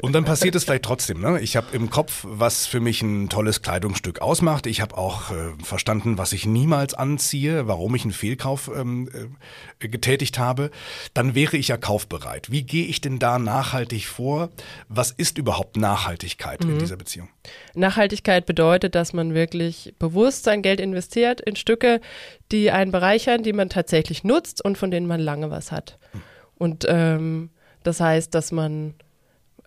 Und 0.00 0.12
dann 0.12 0.24
passiert 0.24 0.54
es 0.54 0.64
vielleicht 0.64 0.84
trotzdem. 0.84 1.20
Ne? 1.20 1.40
Ich 1.40 1.56
habe 1.56 1.66
im 1.72 1.90
Kopf, 1.90 2.24
was 2.28 2.66
für 2.66 2.80
mich 2.80 3.02
ein 3.02 3.28
tolles 3.28 3.62
Kleidungsstück 3.62 4.20
ausmacht. 4.20 4.66
Ich 4.66 4.80
habe 4.80 4.96
auch 4.98 5.30
äh, 5.30 5.34
verstanden, 5.62 6.18
was 6.18 6.32
ich 6.32 6.46
niemals 6.46 6.94
anziehe, 6.94 7.68
warum 7.68 7.94
ich 7.94 8.02
einen 8.02 8.12
Fehlkauf 8.12 8.70
ähm, 8.74 9.08
äh, 9.80 9.88
getätigt 9.88 10.38
habe. 10.38 10.70
Dann 11.14 11.34
wäre 11.34 11.56
ich 11.56 11.68
ja 11.68 11.76
kaufbereit. 11.76 12.50
Wie 12.50 12.62
gehe 12.62 12.86
ich 12.86 13.00
denn 13.00 13.18
da 13.18 13.38
nachhaltig 13.38 14.06
vor? 14.06 14.50
Was 14.88 15.10
ist 15.10 15.38
überhaupt 15.38 15.76
Nachhaltigkeit 15.76 16.64
mhm. 16.64 16.72
in 16.72 16.78
dieser 16.78 16.96
Beziehung? 16.96 17.28
Nachhaltigkeit 17.74 18.46
bedeutet, 18.46 18.94
dass 18.94 19.12
man 19.12 19.34
wirklich 19.34 19.94
bewusst 19.98 20.44
sein 20.44 20.62
Geld 20.62 20.80
investiert 20.80 21.40
in 21.40 21.56
Stücke, 21.56 22.00
die 22.50 22.70
einen 22.70 22.92
bereichern, 22.92 23.42
die 23.42 23.52
man 23.52 23.68
tatsächlich 23.68 24.24
nutzt 24.24 24.64
und 24.64 24.78
von 24.78 24.90
denen 24.90 25.06
man 25.06 25.20
lange 25.20 25.50
was 25.50 25.72
hat. 25.72 25.98
Mhm. 26.12 26.22
Und 26.58 26.86
ähm, 26.88 27.50
das 27.82 28.00
heißt, 28.00 28.34
dass 28.34 28.52
man 28.52 28.94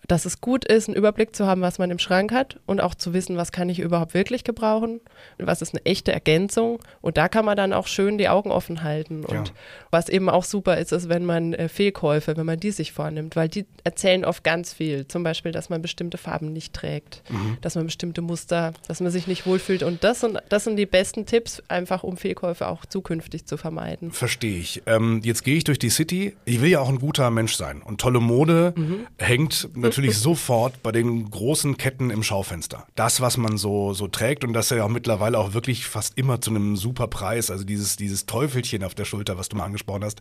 dass 0.08 0.24
es 0.24 0.40
gut 0.40 0.64
ist, 0.64 0.88
einen 0.88 0.96
Überblick 0.96 1.34
zu 1.34 1.46
haben, 1.46 1.60
was 1.60 1.78
man 1.78 1.90
im 1.90 1.98
Schrank 1.98 2.32
hat 2.32 2.58
und 2.66 2.80
auch 2.80 2.94
zu 2.94 3.12
wissen, 3.12 3.36
was 3.36 3.52
kann 3.52 3.68
ich 3.68 3.80
überhaupt 3.80 4.14
wirklich 4.14 4.44
gebrauchen, 4.44 5.00
was 5.38 5.62
ist 5.62 5.74
eine 5.74 5.84
echte 5.84 6.12
Ergänzung. 6.12 6.80
Und 7.00 7.16
da 7.16 7.28
kann 7.28 7.44
man 7.44 7.56
dann 7.56 7.72
auch 7.72 7.86
schön 7.86 8.18
die 8.18 8.28
Augen 8.28 8.50
offen 8.50 8.82
halten. 8.82 9.24
Und 9.24 9.48
ja. 9.48 9.54
was 9.90 10.08
eben 10.08 10.28
auch 10.28 10.44
super 10.44 10.78
ist, 10.78 10.92
ist, 10.92 11.08
wenn 11.08 11.24
man 11.24 11.54
äh, 11.54 11.68
Fehlkäufe, 11.68 12.36
wenn 12.36 12.46
man 12.46 12.60
die 12.60 12.70
sich 12.70 12.92
vornimmt, 12.92 13.36
weil 13.36 13.48
die 13.48 13.66
erzählen 13.84 14.24
oft 14.24 14.44
ganz 14.44 14.72
viel. 14.72 15.08
Zum 15.08 15.22
Beispiel, 15.22 15.52
dass 15.52 15.68
man 15.68 15.82
bestimmte 15.82 16.18
Farben 16.18 16.52
nicht 16.52 16.72
trägt, 16.72 17.22
mhm. 17.28 17.58
dass 17.60 17.74
man 17.74 17.86
bestimmte 17.86 18.22
Muster, 18.22 18.72
dass 18.88 19.00
man 19.00 19.10
sich 19.10 19.26
nicht 19.26 19.46
wohlfühlt. 19.46 19.82
Und 19.82 20.04
das 20.04 20.20
sind, 20.20 20.38
das 20.48 20.64
sind 20.64 20.76
die 20.76 20.86
besten 20.86 21.26
Tipps, 21.26 21.62
einfach 21.68 22.04
um 22.04 22.16
Fehlkäufe 22.16 22.68
auch 22.68 22.86
zukünftig 22.86 23.46
zu 23.46 23.56
vermeiden. 23.56 24.12
Verstehe 24.12 24.58
ich. 24.58 24.82
Ähm, 24.86 25.20
jetzt 25.24 25.44
gehe 25.44 25.56
ich 25.56 25.64
durch 25.64 25.78
die 25.78 25.90
City. 25.90 26.36
Ich 26.44 26.60
will 26.60 26.70
ja 26.70 26.80
auch 26.80 26.88
ein 26.88 26.98
guter 26.98 27.30
Mensch 27.30 27.54
sein. 27.54 27.82
Und 27.82 28.00
tolle 28.00 28.20
Mode 28.20 28.74
mhm. 28.76 29.06
hängt 29.18 29.68
natürlich 29.74 29.95
natürlich 29.96 30.18
sofort 30.18 30.82
bei 30.82 30.92
den 30.92 31.30
großen 31.30 31.76
Ketten 31.76 32.10
im 32.10 32.22
Schaufenster. 32.22 32.86
Das, 32.94 33.20
was 33.20 33.36
man 33.36 33.56
so, 33.56 33.94
so 33.94 34.08
trägt 34.08 34.44
und 34.44 34.52
das 34.52 34.70
ja 34.70 34.84
auch 34.84 34.88
mittlerweile 34.88 35.38
auch 35.38 35.54
wirklich 35.54 35.86
fast 35.86 36.18
immer 36.18 36.40
zu 36.40 36.50
einem 36.50 36.76
super 36.76 37.06
Preis, 37.06 37.50
also 37.50 37.64
dieses, 37.64 37.96
dieses 37.96 38.26
Teufelchen 38.26 38.84
auf 38.84 38.94
der 38.94 39.04
Schulter, 39.04 39.38
was 39.38 39.48
du 39.48 39.56
mal 39.56 39.64
angesprochen 39.64 40.04
hast, 40.04 40.20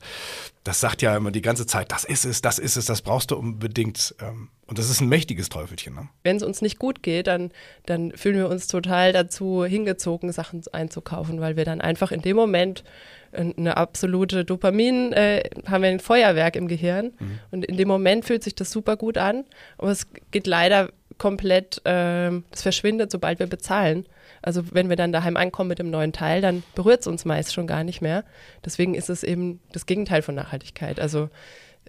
das 0.63 0.79
sagt 0.79 1.01
ja 1.01 1.15
immer 1.17 1.31
die 1.31 1.41
ganze 1.41 1.65
Zeit, 1.65 1.91
das 1.91 2.05
ist 2.05 2.25
es, 2.25 2.41
das 2.41 2.57
ist 2.57 2.77
es, 2.77 2.85
das 2.85 3.01
brauchst 3.01 3.31
du 3.31 3.35
unbedingt. 3.35 4.15
Ähm, 4.21 4.49
und 4.67 4.79
das 4.79 4.89
ist 4.89 4.99
ein 4.99 5.09
mächtiges 5.09 5.49
Teufelchen. 5.49 5.93
Ne? 5.93 6.09
Wenn 6.23 6.37
es 6.37 6.43
uns 6.43 6.61
nicht 6.61 6.79
gut 6.79 7.03
geht, 7.03 7.27
dann, 7.27 7.51
dann 7.85 8.11
fühlen 8.13 8.37
wir 8.37 8.49
uns 8.49 8.67
total 8.67 9.13
dazu 9.13 9.63
hingezogen, 9.63 10.31
Sachen 10.31 10.63
einzukaufen, 10.71 11.39
weil 11.39 11.55
wir 11.55 11.65
dann 11.65 11.81
einfach 11.81 12.11
in 12.11 12.21
dem 12.21 12.35
Moment 12.35 12.83
eine 13.31 13.77
absolute 13.77 14.45
Dopamin, 14.45 15.13
äh, 15.13 15.43
haben 15.67 15.83
wir 15.83 15.89
ein 15.89 15.99
Feuerwerk 15.99 16.55
im 16.55 16.67
Gehirn. 16.67 17.11
Mhm. 17.19 17.39
Und 17.51 17.65
in 17.65 17.77
dem 17.77 17.87
Moment 17.87 18.25
fühlt 18.25 18.43
sich 18.43 18.55
das 18.55 18.71
super 18.71 18.97
gut 18.97 19.17
an. 19.17 19.45
Aber 19.77 19.91
es 19.91 20.07
geht 20.31 20.47
leider 20.47 20.89
komplett, 21.17 21.79
äh, 21.85 22.31
das 22.51 22.61
verschwindet, 22.61 23.11
sobald 23.11 23.39
wir 23.39 23.47
bezahlen. 23.47 24.05
Also 24.41 24.63
wenn 24.71 24.89
wir 24.89 24.95
dann 24.95 25.11
daheim 25.11 25.37
ankommen 25.37 25.69
mit 25.69 25.79
dem 25.79 25.89
neuen 25.89 26.13
Teil, 26.13 26.41
dann 26.41 26.63
berührt 26.75 27.01
es 27.01 27.07
uns 27.07 27.25
meist 27.25 27.53
schon 27.53 27.67
gar 27.67 27.83
nicht 27.83 28.01
mehr. 28.01 28.23
Deswegen 28.63 28.95
ist 28.95 29.09
es 29.09 29.23
eben 29.23 29.59
das 29.71 29.85
Gegenteil 29.85 30.21
von 30.21 30.35
Nachhaltigkeit. 30.35 30.99
Also 30.99 31.29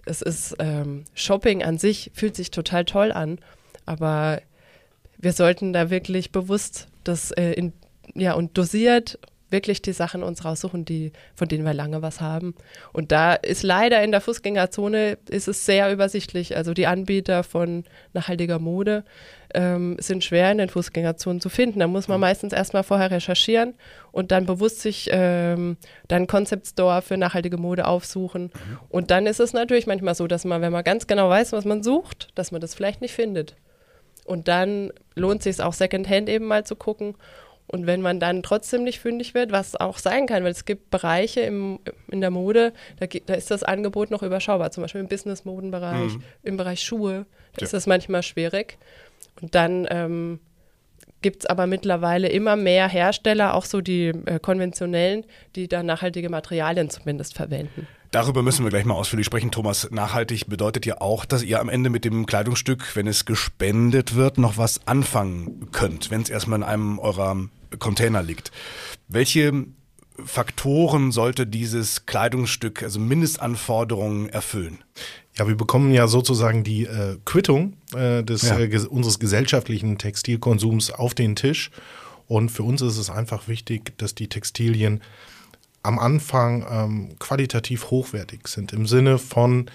es 0.07 0.21
ist 0.21 0.55
ähm, 0.59 1.05
Shopping 1.13 1.63
an 1.63 1.77
sich 1.77 2.11
fühlt 2.13 2.35
sich 2.35 2.51
total 2.51 2.85
toll 2.85 3.11
an, 3.11 3.39
aber 3.85 4.41
wir 5.17 5.33
sollten 5.33 5.73
da 5.73 5.89
wirklich 5.89 6.31
bewusst 6.31 6.87
das 7.03 7.31
äh, 7.31 7.53
in, 7.53 7.73
ja 8.15 8.33
und 8.33 8.57
dosiert 8.57 9.19
wirklich 9.49 9.81
die 9.81 9.93
Sachen 9.93 10.23
uns 10.23 10.43
raussuchen, 10.43 10.85
die, 10.85 11.13
von 11.35 11.47
denen 11.47 11.63
wir 11.63 11.73
lange 11.73 12.01
was 12.01 12.19
haben. 12.19 12.53
Und 12.91 13.11
da 13.11 13.33
ist 13.33 13.63
leider 13.63 14.03
in 14.03 14.11
der 14.11 14.21
Fußgängerzone 14.21 15.17
ist 15.29 15.47
es 15.47 15.65
sehr 15.65 15.91
übersichtlich. 15.91 16.57
Also 16.57 16.73
die 16.73 16.87
Anbieter 16.87 17.43
von 17.43 17.85
nachhaltiger 18.13 18.59
Mode 18.59 19.05
ähm, 19.53 19.97
sind 19.99 20.23
schwer 20.23 20.51
in 20.51 20.57
den 20.57 20.69
Fußgängerzonen 20.69 21.39
zu 21.39 21.49
finden. 21.49 21.79
Da 21.79 21.87
muss 21.87 22.07
man 22.07 22.19
meistens 22.19 22.53
erstmal 22.53 22.83
vorher 22.83 23.11
recherchieren 23.11 23.75
und 24.11 24.31
dann 24.31 24.45
bewusst 24.45 24.81
sich 24.81 25.09
ähm, 25.11 25.77
dann 26.07 26.27
Concept 26.27 26.67
Store 26.67 27.01
für 27.01 27.17
nachhaltige 27.17 27.57
Mode 27.57 27.85
aufsuchen. 27.85 28.43
Mhm. 28.43 28.79
Und 28.89 29.11
dann 29.11 29.25
ist 29.25 29.39
es 29.39 29.53
natürlich 29.53 29.87
manchmal 29.87 30.15
so, 30.15 30.27
dass 30.27 30.45
man, 30.45 30.61
wenn 30.61 30.71
man 30.71 30.83
ganz 30.83 31.07
genau 31.07 31.29
weiß, 31.29 31.53
was 31.53 31.65
man 31.65 31.83
sucht, 31.83 32.29
dass 32.35 32.51
man 32.51 32.61
das 32.61 32.75
vielleicht 32.75 33.01
nicht 33.01 33.13
findet. 33.13 33.55
Und 34.25 34.47
dann 34.47 34.91
lohnt 35.15 35.45
es 35.45 35.55
sich 35.55 35.65
auch 35.65 35.73
Secondhand 35.73 36.27
eben 36.29 36.45
mal 36.45 36.65
zu 36.65 36.75
gucken 36.75 37.15
und 37.67 37.85
wenn 37.85 38.01
man 38.01 38.19
dann 38.19 38.43
trotzdem 38.43 38.83
nicht 38.83 38.99
fündig 38.99 39.33
wird, 39.33 39.51
was 39.51 39.75
auch 39.75 39.97
sein 39.97 40.25
kann, 40.25 40.43
weil 40.43 40.51
es 40.51 40.63
gibt 40.63 40.89
Bereiche 40.89 41.41
im, 41.41 41.79
in 42.09 42.21
der 42.21 42.31
Mode, 42.31 42.73
da, 42.99 43.05
da 43.05 43.33
ist 43.33 43.51
das 43.51 43.63
Angebot 43.63 44.09
noch 44.09 44.23
überschaubar, 44.23 44.71
zum 44.71 44.83
Beispiel 44.83 45.01
im 45.01 45.09
Business-Modenbereich, 45.09 46.13
mhm. 46.13 46.23
im 46.43 46.57
Bereich 46.57 46.81
Schuhe, 46.81 47.25
da 47.53 47.59
ja. 47.59 47.65
ist 47.65 47.73
das 47.73 47.85
manchmal 47.85 48.23
schwierig. 48.23 48.77
Und 49.41 49.55
dann 49.55 49.87
ähm, 49.89 50.39
gibt 51.21 51.43
es 51.43 51.45
aber 51.45 51.67
mittlerweile 51.67 52.29
immer 52.29 52.55
mehr 52.55 52.87
Hersteller, 52.87 53.53
auch 53.53 53.65
so 53.65 53.81
die 53.81 54.07
äh, 54.07 54.39
konventionellen, 54.39 55.25
die 55.55 55.67
da 55.67 55.83
nachhaltige 55.83 56.29
Materialien 56.29 56.89
zumindest 56.89 57.35
verwenden. 57.35 57.87
Darüber 58.11 58.41
müssen 58.41 58.63
wir 58.63 58.69
gleich 58.69 58.85
mal 58.85 58.93
ausführlich 58.93 59.25
sprechen. 59.25 59.51
Thomas, 59.51 59.91
nachhaltig 59.91 60.47
bedeutet 60.47 60.85
ja 60.85 61.01
auch, 61.01 61.25
dass 61.25 61.43
ihr 61.43 61.59
am 61.59 61.67
Ende 61.67 61.89
mit 61.89 62.05
dem 62.05 62.25
Kleidungsstück, 62.25 62.95
wenn 62.95 63.05
es 63.05 63.25
gespendet 63.25 64.15
wird, 64.15 64.37
noch 64.37 64.57
was 64.57 64.87
anfangen 64.87 65.69
könnt, 65.71 66.09
wenn 66.09 66.21
es 66.21 66.29
erstmal 66.29 66.59
in 66.59 66.63
einem 66.63 66.99
eurer 66.99 67.49
Container 67.79 68.23
liegt. 68.23 68.51
Welche 69.09 69.65
Faktoren 70.23 71.11
sollte 71.11 71.45
dieses 71.45 72.05
Kleidungsstück, 72.05 72.81
also 72.81 72.99
Mindestanforderungen 72.99 74.29
erfüllen? 74.29 74.79
Ja, 75.37 75.47
wir 75.47 75.55
bekommen 75.55 75.93
ja 75.93 76.07
sozusagen 76.07 76.63
die 76.63 76.85
äh, 76.85 77.17
Quittung 77.25 77.73
äh, 77.95 78.23
des, 78.23 78.43
ja. 78.43 78.59
äh, 78.59 78.79
unseres 78.89 79.19
gesellschaftlichen 79.19 79.97
Textilkonsums 79.97 80.91
auf 80.91 81.13
den 81.13 81.35
Tisch. 81.35 81.71
Und 82.27 82.49
für 82.49 82.63
uns 82.63 82.81
ist 82.81 82.97
es 82.97 83.09
einfach 83.09 83.47
wichtig, 83.47 83.97
dass 83.97 84.15
die 84.15 84.27
Textilien 84.27 85.01
am 85.83 85.99
Anfang 85.99 86.65
ähm, 86.69 87.19
qualitativ 87.19 87.91
hochwertig 87.91 88.47
sind, 88.47 88.73
im 88.73 88.85
Sinne 88.85 89.17
von 89.17 89.69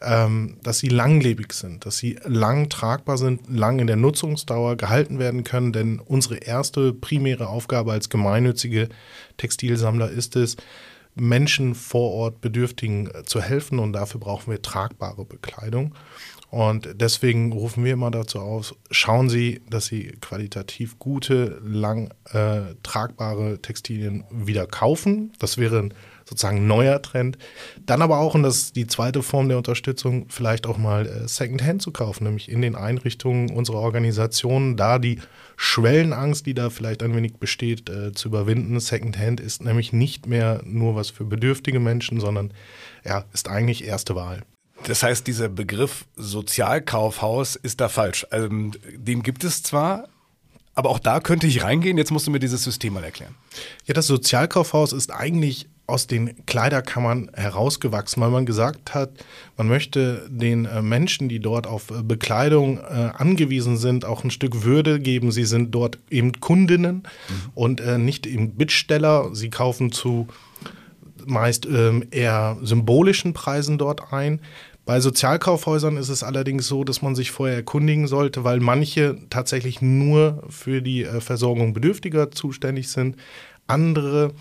ähm, 0.00 0.58
dass 0.62 0.78
sie 0.78 0.88
langlebig 0.88 1.52
sind, 1.52 1.84
dass 1.84 1.98
sie 1.98 2.18
lang 2.24 2.68
tragbar 2.68 3.18
sind, 3.18 3.48
lang 3.48 3.78
in 3.78 3.86
der 3.86 3.96
Nutzungsdauer 3.96 4.76
gehalten 4.76 5.18
werden 5.18 5.44
können. 5.44 5.72
Denn 5.72 5.98
unsere 5.98 6.36
erste 6.36 6.92
primäre 6.92 7.48
Aufgabe 7.48 7.92
als 7.92 8.08
gemeinnützige 8.08 8.88
Textilsammler 9.38 10.10
ist 10.10 10.36
es, 10.36 10.56
Menschen 11.20 11.74
vor 11.74 12.12
Ort 12.12 12.40
Bedürftigen 12.40 13.10
äh, 13.10 13.24
zu 13.24 13.40
helfen 13.40 13.78
und 13.78 13.92
dafür 13.92 14.20
brauchen 14.20 14.50
wir 14.50 14.62
tragbare 14.62 15.24
Bekleidung. 15.24 15.94
Und 16.50 16.88
deswegen 16.94 17.52
rufen 17.52 17.84
wir 17.84 17.92
immer 17.92 18.10
dazu 18.10 18.40
auf, 18.40 18.74
schauen 18.90 19.28
Sie, 19.28 19.60
dass 19.68 19.86
Sie 19.86 20.16
qualitativ 20.20 20.98
gute, 20.98 21.60
lang 21.62 22.10
äh, 22.32 22.74
tragbare 22.82 23.60
Textilien 23.60 24.24
wieder 24.30 24.66
kaufen. 24.66 25.32
Das 25.38 25.58
wäre 25.58 25.78
ein 25.80 25.94
sozusagen 26.28 26.66
neuer 26.66 27.00
Trend. 27.00 27.38
Dann 27.86 28.02
aber 28.02 28.18
auch, 28.18 28.34
und 28.34 28.42
das 28.42 28.56
ist 28.56 28.76
die 28.76 28.86
zweite 28.86 29.22
Form 29.22 29.48
der 29.48 29.56
Unterstützung, 29.56 30.26
vielleicht 30.28 30.66
auch 30.66 30.76
mal 30.76 31.06
äh, 31.06 31.28
Secondhand 31.28 31.80
zu 31.80 31.90
kaufen, 31.90 32.24
nämlich 32.24 32.50
in 32.50 32.60
den 32.60 32.74
Einrichtungen 32.74 33.50
unserer 33.50 33.78
Organisationen, 33.78 34.76
da 34.76 34.98
die 34.98 35.20
Schwellenangst, 35.56 36.44
die 36.44 36.54
da 36.54 36.70
vielleicht 36.70 37.02
ein 37.02 37.16
wenig 37.16 37.36
besteht, 37.36 37.88
äh, 37.88 38.12
zu 38.12 38.28
überwinden. 38.28 38.78
Secondhand 38.78 39.40
ist 39.40 39.64
nämlich 39.64 39.92
nicht 39.92 40.26
mehr 40.26 40.60
nur 40.64 40.94
was 40.94 41.10
für 41.10 41.24
bedürftige 41.24 41.80
Menschen, 41.80 42.20
sondern 42.20 42.52
ja, 43.04 43.24
ist 43.32 43.48
eigentlich 43.48 43.84
erste 43.84 44.14
Wahl. 44.14 44.42
Das 44.84 45.02
heißt, 45.02 45.26
dieser 45.26 45.48
Begriff 45.48 46.04
Sozialkaufhaus 46.16 47.56
ist 47.56 47.80
da 47.80 47.88
falsch. 47.88 48.26
Also, 48.30 48.48
den 48.48 49.22
gibt 49.22 49.42
es 49.42 49.62
zwar, 49.62 50.08
aber 50.74 50.90
auch 50.90 51.00
da 51.00 51.18
könnte 51.18 51.48
ich 51.48 51.64
reingehen. 51.64 51.98
Jetzt 51.98 52.12
musst 52.12 52.28
du 52.28 52.30
mir 52.30 52.38
dieses 52.38 52.62
System 52.62 52.92
mal 52.92 53.02
erklären. 53.02 53.34
Ja, 53.86 53.94
das 53.94 54.06
Sozialkaufhaus 54.06 54.92
ist 54.92 55.10
eigentlich 55.10 55.68
aus 55.88 56.06
den 56.06 56.44
Kleiderkammern 56.44 57.30
herausgewachsen, 57.32 58.20
weil 58.20 58.30
man 58.30 58.44
gesagt 58.44 58.94
hat, 58.94 59.10
man 59.56 59.68
möchte 59.68 60.28
den 60.28 60.66
äh, 60.66 60.82
Menschen, 60.82 61.30
die 61.30 61.40
dort 61.40 61.66
auf 61.66 61.90
äh, 61.90 62.02
Bekleidung 62.02 62.76
äh, 62.76 63.10
angewiesen 63.16 63.78
sind, 63.78 64.04
auch 64.04 64.22
ein 64.22 64.30
Stück 64.30 64.64
Würde 64.64 65.00
geben. 65.00 65.32
Sie 65.32 65.46
sind 65.46 65.74
dort 65.74 65.98
eben 66.10 66.40
Kundinnen 66.40 66.96
mhm. 66.96 67.50
und 67.54 67.98
nicht 67.98 68.26
eben 68.26 68.50
Bittsteller. 68.52 69.34
Sie 69.34 69.48
kaufen 69.48 69.90
zu 69.90 70.28
meist 71.24 71.64
ähm, 71.66 72.04
eher 72.10 72.58
symbolischen 72.62 73.32
Preisen 73.32 73.78
dort 73.78 74.12
ein. 74.12 74.40
Bei 74.84 75.00
Sozialkaufhäusern 75.00 75.96
ist 75.96 76.08
es 76.10 76.22
allerdings 76.22 76.66
so, 76.66 76.84
dass 76.84 77.00
man 77.00 77.14
sich 77.14 77.30
vorher 77.30 77.56
erkundigen 77.56 78.06
sollte, 78.06 78.44
weil 78.44 78.60
manche 78.60 79.16
tatsächlich 79.30 79.80
nur 79.80 80.42
für 80.50 80.82
die 80.82 81.04
Versorgung 81.04 81.72
Bedürftiger 81.72 82.30
zuständig 82.30 82.88
sind. 82.90 83.16
Andere 83.66 84.32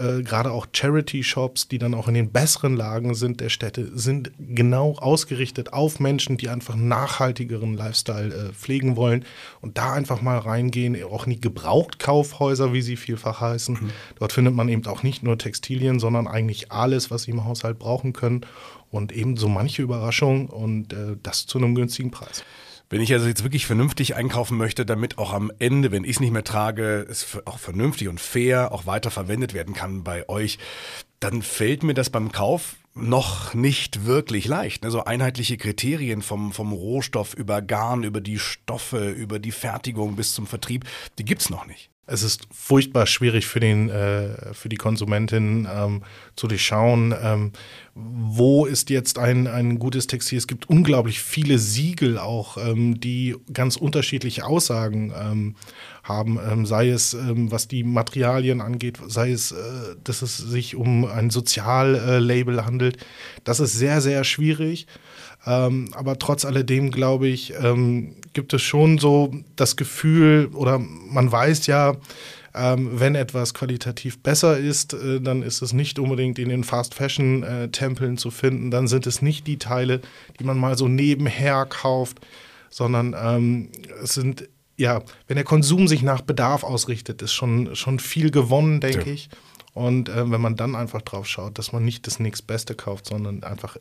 äh, 0.00 0.22
gerade 0.22 0.50
auch 0.50 0.66
Charity-Shops, 0.72 1.68
die 1.68 1.78
dann 1.78 1.94
auch 1.94 2.08
in 2.08 2.14
den 2.14 2.30
besseren 2.30 2.76
Lagen 2.76 3.14
sind 3.14 3.40
der 3.40 3.50
Städte, 3.50 3.90
sind 3.96 4.32
genau 4.38 4.96
ausgerichtet 4.96 5.72
auf 5.72 6.00
Menschen, 6.00 6.36
die 6.36 6.48
einfach 6.48 6.74
nachhaltigeren 6.74 7.74
Lifestyle 7.74 8.34
äh, 8.34 8.52
pflegen 8.52 8.96
wollen 8.96 9.24
und 9.60 9.78
da 9.78 9.92
einfach 9.92 10.22
mal 10.22 10.38
reingehen, 10.38 10.96
auch 11.04 11.26
nie 11.26 11.40
Gebrauchtkaufhäuser, 11.40 12.72
wie 12.72 12.82
sie 12.82 12.96
vielfach 12.96 13.40
heißen. 13.40 13.74
Mhm. 13.74 13.90
Dort 14.18 14.32
findet 14.32 14.54
man 14.54 14.68
eben 14.68 14.86
auch 14.86 15.02
nicht 15.02 15.22
nur 15.22 15.38
Textilien, 15.38 16.00
sondern 16.00 16.26
eigentlich 16.26 16.72
alles, 16.72 17.10
was 17.10 17.24
sie 17.24 17.32
im 17.32 17.44
Haushalt 17.44 17.78
brauchen 17.78 18.12
können 18.12 18.46
und 18.90 19.12
eben 19.12 19.36
so 19.36 19.48
manche 19.48 19.82
Überraschung 19.82 20.48
und 20.48 20.92
äh, 20.92 21.16
das 21.22 21.46
zu 21.46 21.58
einem 21.58 21.74
günstigen 21.74 22.10
Preis. 22.10 22.42
Wenn 22.90 23.00
ich 23.00 23.12
also 23.12 23.28
jetzt 23.28 23.44
wirklich 23.44 23.66
vernünftig 23.66 24.16
einkaufen 24.16 24.58
möchte, 24.58 24.84
damit 24.84 25.16
auch 25.16 25.32
am 25.32 25.52
Ende, 25.60 25.92
wenn 25.92 26.02
ich 26.02 26.16
es 26.16 26.20
nicht 26.20 26.32
mehr 26.32 26.42
trage, 26.42 27.06
es 27.08 27.38
auch 27.44 27.60
vernünftig 27.60 28.08
und 28.08 28.20
fair 28.20 28.72
auch 28.72 28.84
weiter 28.84 29.12
verwendet 29.12 29.54
werden 29.54 29.74
kann 29.74 30.02
bei 30.02 30.28
euch, 30.28 30.58
dann 31.20 31.42
fällt 31.42 31.84
mir 31.84 31.94
das 31.94 32.10
beim 32.10 32.32
Kauf 32.32 32.74
noch 32.94 33.54
nicht 33.54 34.06
wirklich 34.06 34.48
leicht. 34.48 34.84
Also 34.84 35.04
einheitliche 35.04 35.56
Kriterien 35.56 36.20
vom, 36.20 36.52
vom 36.52 36.72
Rohstoff 36.72 37.34
über 37.34 37.62
Garn, 37.62 38.02
über 38.02 38.20
die 38.20 38.40
Stoffe, 38.40 39.10
über 39.10 39.38
die 39.38 39.52
Fertigung 39.52 40.16
bis 40.16 40.34
zum 40.34 40.48
Vertrieb, 40.48 40.84
die 41.16 41.24
gibt's 41.24 41.48
noch 41.48 41.66
nicht 41.66 41.89
es 42.10 42.22
ist 42.22 42.48
furchtbar 42.52 43.06
schwierig 43.06 43.46
für, 43.46 43.60
den, 43.60 43.88
äh, 43.88 44.52
für 44.52 44.68
die 44.68 44.76
Konsumentin 44.76 45.68
ähm, 45.72 46.02
zu 46.34 46.48
durchschauen, 46.48 47.14
ähm, 47.22 47.52
wo 47.94 48.66
ist 48.66 48.90
jetzt 48.90 49.18
ein, 49.18 49.46
ein 49.46 49.78
gutes 49.78 50.06
Textil. 50.06 50.38
Es 50.38 50.46
gibt 50.46 50.68
unglaublich 50.68 51.20
viele 51.20 51.58
Siegel 51.58 52.18
auch, 52.18 52.56
ähm, 52.56 53.00
die 53.00 53.36
ganz 53.52 53.76
unterschiedliche 53.76 54.44
Aussagen 54.44 55.12
ähm, 55.16 55.56
haben, 56.02 56.38
ähm, 56.50 56.66
sei 56.66 56.88
es 56.88 57.14
ähm, 57.14 57.50
was 57.52 57.68
die 57.68 57.84
Materialien 57.84 58.60
angeht, 58.60 58.98
sei 59.06 59.30
es, 59.30 59.52
äh, 59.52 59.56
dass 60.02 60.22
es 60.22 60.36
sich 60.36 60.74
um 60.74 61.04
ein 61.04 61.30
Soziallabel 61.30 62.64
handelt. 62.64 62.98
Das 63.44 63.60
ist 63.60 63.74
sehr, 63.74 64.00
sehr 64.00 64.24
schwierig. 64.24 64.86
Ähm, 65.46 65.88
aber 65.94 66.18
trotz 66.18 66.44
alledem, 66.44 66.90
glaube 66.90 67.28
ich, 67.28 67.54
ähm, 67.60 68.16
gibt 68.32 68.52
es 68.52 68.62
schon 68.62 68.98
so 68.98 69.32
das 69.56 69.76
Gefühl 69.76 70.50
oder 70.52 70.78
man 70.78 71.32
weiß 71.32 71.66
ja, 71.66 71.96
ähm, 72.54 72.90
wenn 72.98 73.14
etwas 73.14 73.54
qualitativ 73.54 74.22
besser 74.22 74.58
ist, 74.58 74.92
äh, 74.92 75.20
dann 75.20 75.42
ist 75.42 75.62
es 75.62 75.72
nicht 75.72 75.98
unbedingt 75.98 76.38
in 76.38 76.48
den 76.48 76.64
Fast-Fashion-Tempeln 76.64 78.14
äh, 78.14 78.16
zu 78.16 78.30
finden. 78.30 78.70
Dann 78.70 78.88
sind 78.88 79.06
es 79.06 79.22
nicht 79.22 79.46
die 79.46 79.58
Teile, 79.58 80.00
die 80.38 80.44
man 80.44 80.58
mal 80.58 80.76
so 80.76 80.88
nebenher 80.88 81.64
kauft, 81.66 82.20
sondern 82.68 83.14
ähm, 83.18 83.70
es 84.02 84.14
sind, 84.14 84.48
ja, 84.76 85.02
wenn 85.28 85.36
der 85.36 85.44
Konsum 85.44 85.86
sich 85.86 86.02
nach 86.02 86.22
Bedarf 86.22 86.64
ausrichtet, 86.64 87.22
ist 87.22 87.32
schon, 87.32 87.76
schon 87.76 87.98
viel 87.98 88.30
gewonnen, 88.30 88.80
denke 88.80 89.06
ja. 89.06 89.14
ich. 89.14 89.28
Und 89.72 90.08
äh, 90.08 90.28
wenn 90.28 90.40
man 90.40 90.56
dann 90.56 90.74
einfach 90.74 91.02
drauf 91.02 91.26
schaut, 91.26 91.56
dass 91.56 91.72
man 91.72 91.84
nicht 91.84 92.06
das 92.08 92.18
nächstbeste 92.18 92.74
kauft, 92.74 93.06
sondern 93.06 93.44
einfach 93.44 93.76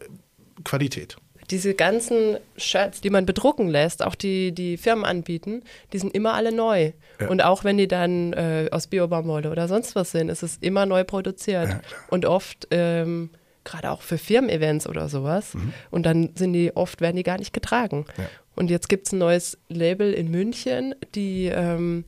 Qualität 0.64 1.18
diese 1.52 1.74
ganzen 1.74 2.38
Shirts, 2.58 3.02
die 3.02 3.10
man 3.10 3.26
bedrucken 3.26 3.70
lässt, 3.70 4.04
auch 4.04 4.16
die, 4.16 4.52
die 4.52 4.78
Firmen 4.78 5.06
anbieten, 5.06 5.64
die 5.94 6.00
sind 6.00 6.14
immer 6.14 6.34
alle 6.34 6.52
neu. 6.52 6.92
Ja. 7.20 7.28
Und 7.28 7.44
auch 7.44 7.64
wenn 7.64 7.78
die 7.78 7.88
dann 7.88 8.34
äh, 8.34 8.70
aus 8.72 8.88
Biobaumwolle 8.88 9.50
oder 9.50 9.68
sonst 9.68 9.96
was 9.96 10.12
sind, 10.12 10.30
ist 10.30 10.44
es 10.44 10.58
immer 10.62 10.86
neu 10.86 11.04
produziert. 11.04 11.70
Ja, 11.70 11.82
und 12.10 12.26
oft, 12.26 12.68
ähm, 12.72 13.30
gerade 13.64 13.92
auch 13.92 14.02
für 14.02 14.18
Firmen-Events 14.18 14.88
oder 14.88 15.10
sowas. 15.10 15.54
Mhm. 15.54 15.74
Und 15.92 16.06
dann 16.06 16.30
sind 16.36 16.54
die 16.54 16.76
oft, 16.76 17.02
werden 17.02 17.18
die 17.18 17.24
gar 17.24 17.38
nicht 17.38 17.54
getragen. 17.54 18.06
Ja. 18.18 18.26
Und 18.56 18.70
jetzt 18.70 18.90
gibt 18.90 19.08
es 19.08 19.14
ein 19.14 19.20
neues 19.20 19.58
Label 19.70 20.14
in 20.14 20.30
München, 20.30 20.94
die 21.16 21.46
ähm, 21.46 22.04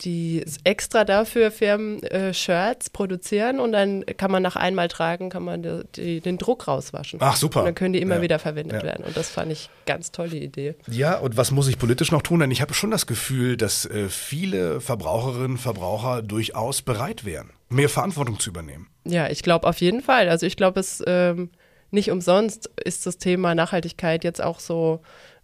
die 0.00 0.44
extra 0.64 1.04
dafür 1.04 1.50
Firmen 1.50 2.02
äh, 2.02 2.34
Shirts 2.34 2.90
produzieren 2.90 3.60
und 3.60 3.72
dann 3.72 4.04
kann 4.16 4.30
man 4.30 4.42
nach 4.42 4.56
einmal 4.56 4.88
tragen, 4.88 5.30
kann 5.30 5.44
man 5.44 5.62
die, 5.62 5.82
die, 5.94 6.20
den 6.20 6.38
Druck 6.38 6.68
rauswaschen. 6.68 7.18
Ach 7.22 7.36
super. 7.36 7.60
Und 7.60 7.66
dann 7.66 7.74
können 7.74 7.92
die 7.92 8.00
immer 8.00 8.16
ja. 8.16 8.22
wieder 8.22 8.38
verwendet 8.38 8.82
ja. 8.82 8.82
werden. 8.82 9.04
Und 9.04 9.16
das 9.16 9.30
fand 9.30 9.52
ich 9.52 9.70
ganz 9.86 10.12
tolle 10.12 10.36
Idee. 10.36 10.74
Ja, 10.88 11.18
und 11.18 11.36
was 11.36 11.50
muss 11.50 11.68
ich 11.68 11.78
politisch 11.78 12.12
noch 12.12 12.22
tun? 12.22 12.40
Denn 12.40 12.50
ich 12.50 12.60
habe 12.60 12.74
schon 12.74 12.90
das 12.90 13.06
Gefühl, 13.06 13.56
dass 13.56 13.86
äh, 13.86 14.08
viele 14.08 14.80
Verbraucherinnen 14.80 15.52
und 15.52 15.58
Verbraucher 15.58 16.22
durchaus 16.22 16.82
bereit 16.82 17.24
wären, 17.24 17.50
mehr 17.68 17.88
Verantwortung 17.88 18.38
zu 18.38 18.50
übernehmen. 18.50 18.88
Ja, 19.04 19.28
ich 19.28 19.42
glaube 19.42 19.66
auf 19.66 19.80
jeden 19.80 20.02
Fall. 20.02 20.28
Also 20.28 20.46
ich 20.46 20.56
glaube, 20.56 20.80
es 20.80 21.02
ähm, 21.06 21.50
nicht 21.90 22.10
umsonst 22.10 22.70
ist 22.84 23.06
das 23.06 23.18
Thema 23.18 23.54
Nachhaltigkeit 23.54 24.24
jetzt 24.24 24.42
auch 24.42 24.60
so, 24.60 25.00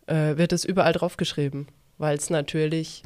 äh, 0.06 0.36
wird 0.36 0.52
es 0.52 0.64
überall 0.64 0.92
draufgeschrieben 0.92 1.68
weil 2.02 2.18
es 2.18 2.30
natürlich 2.30 3.02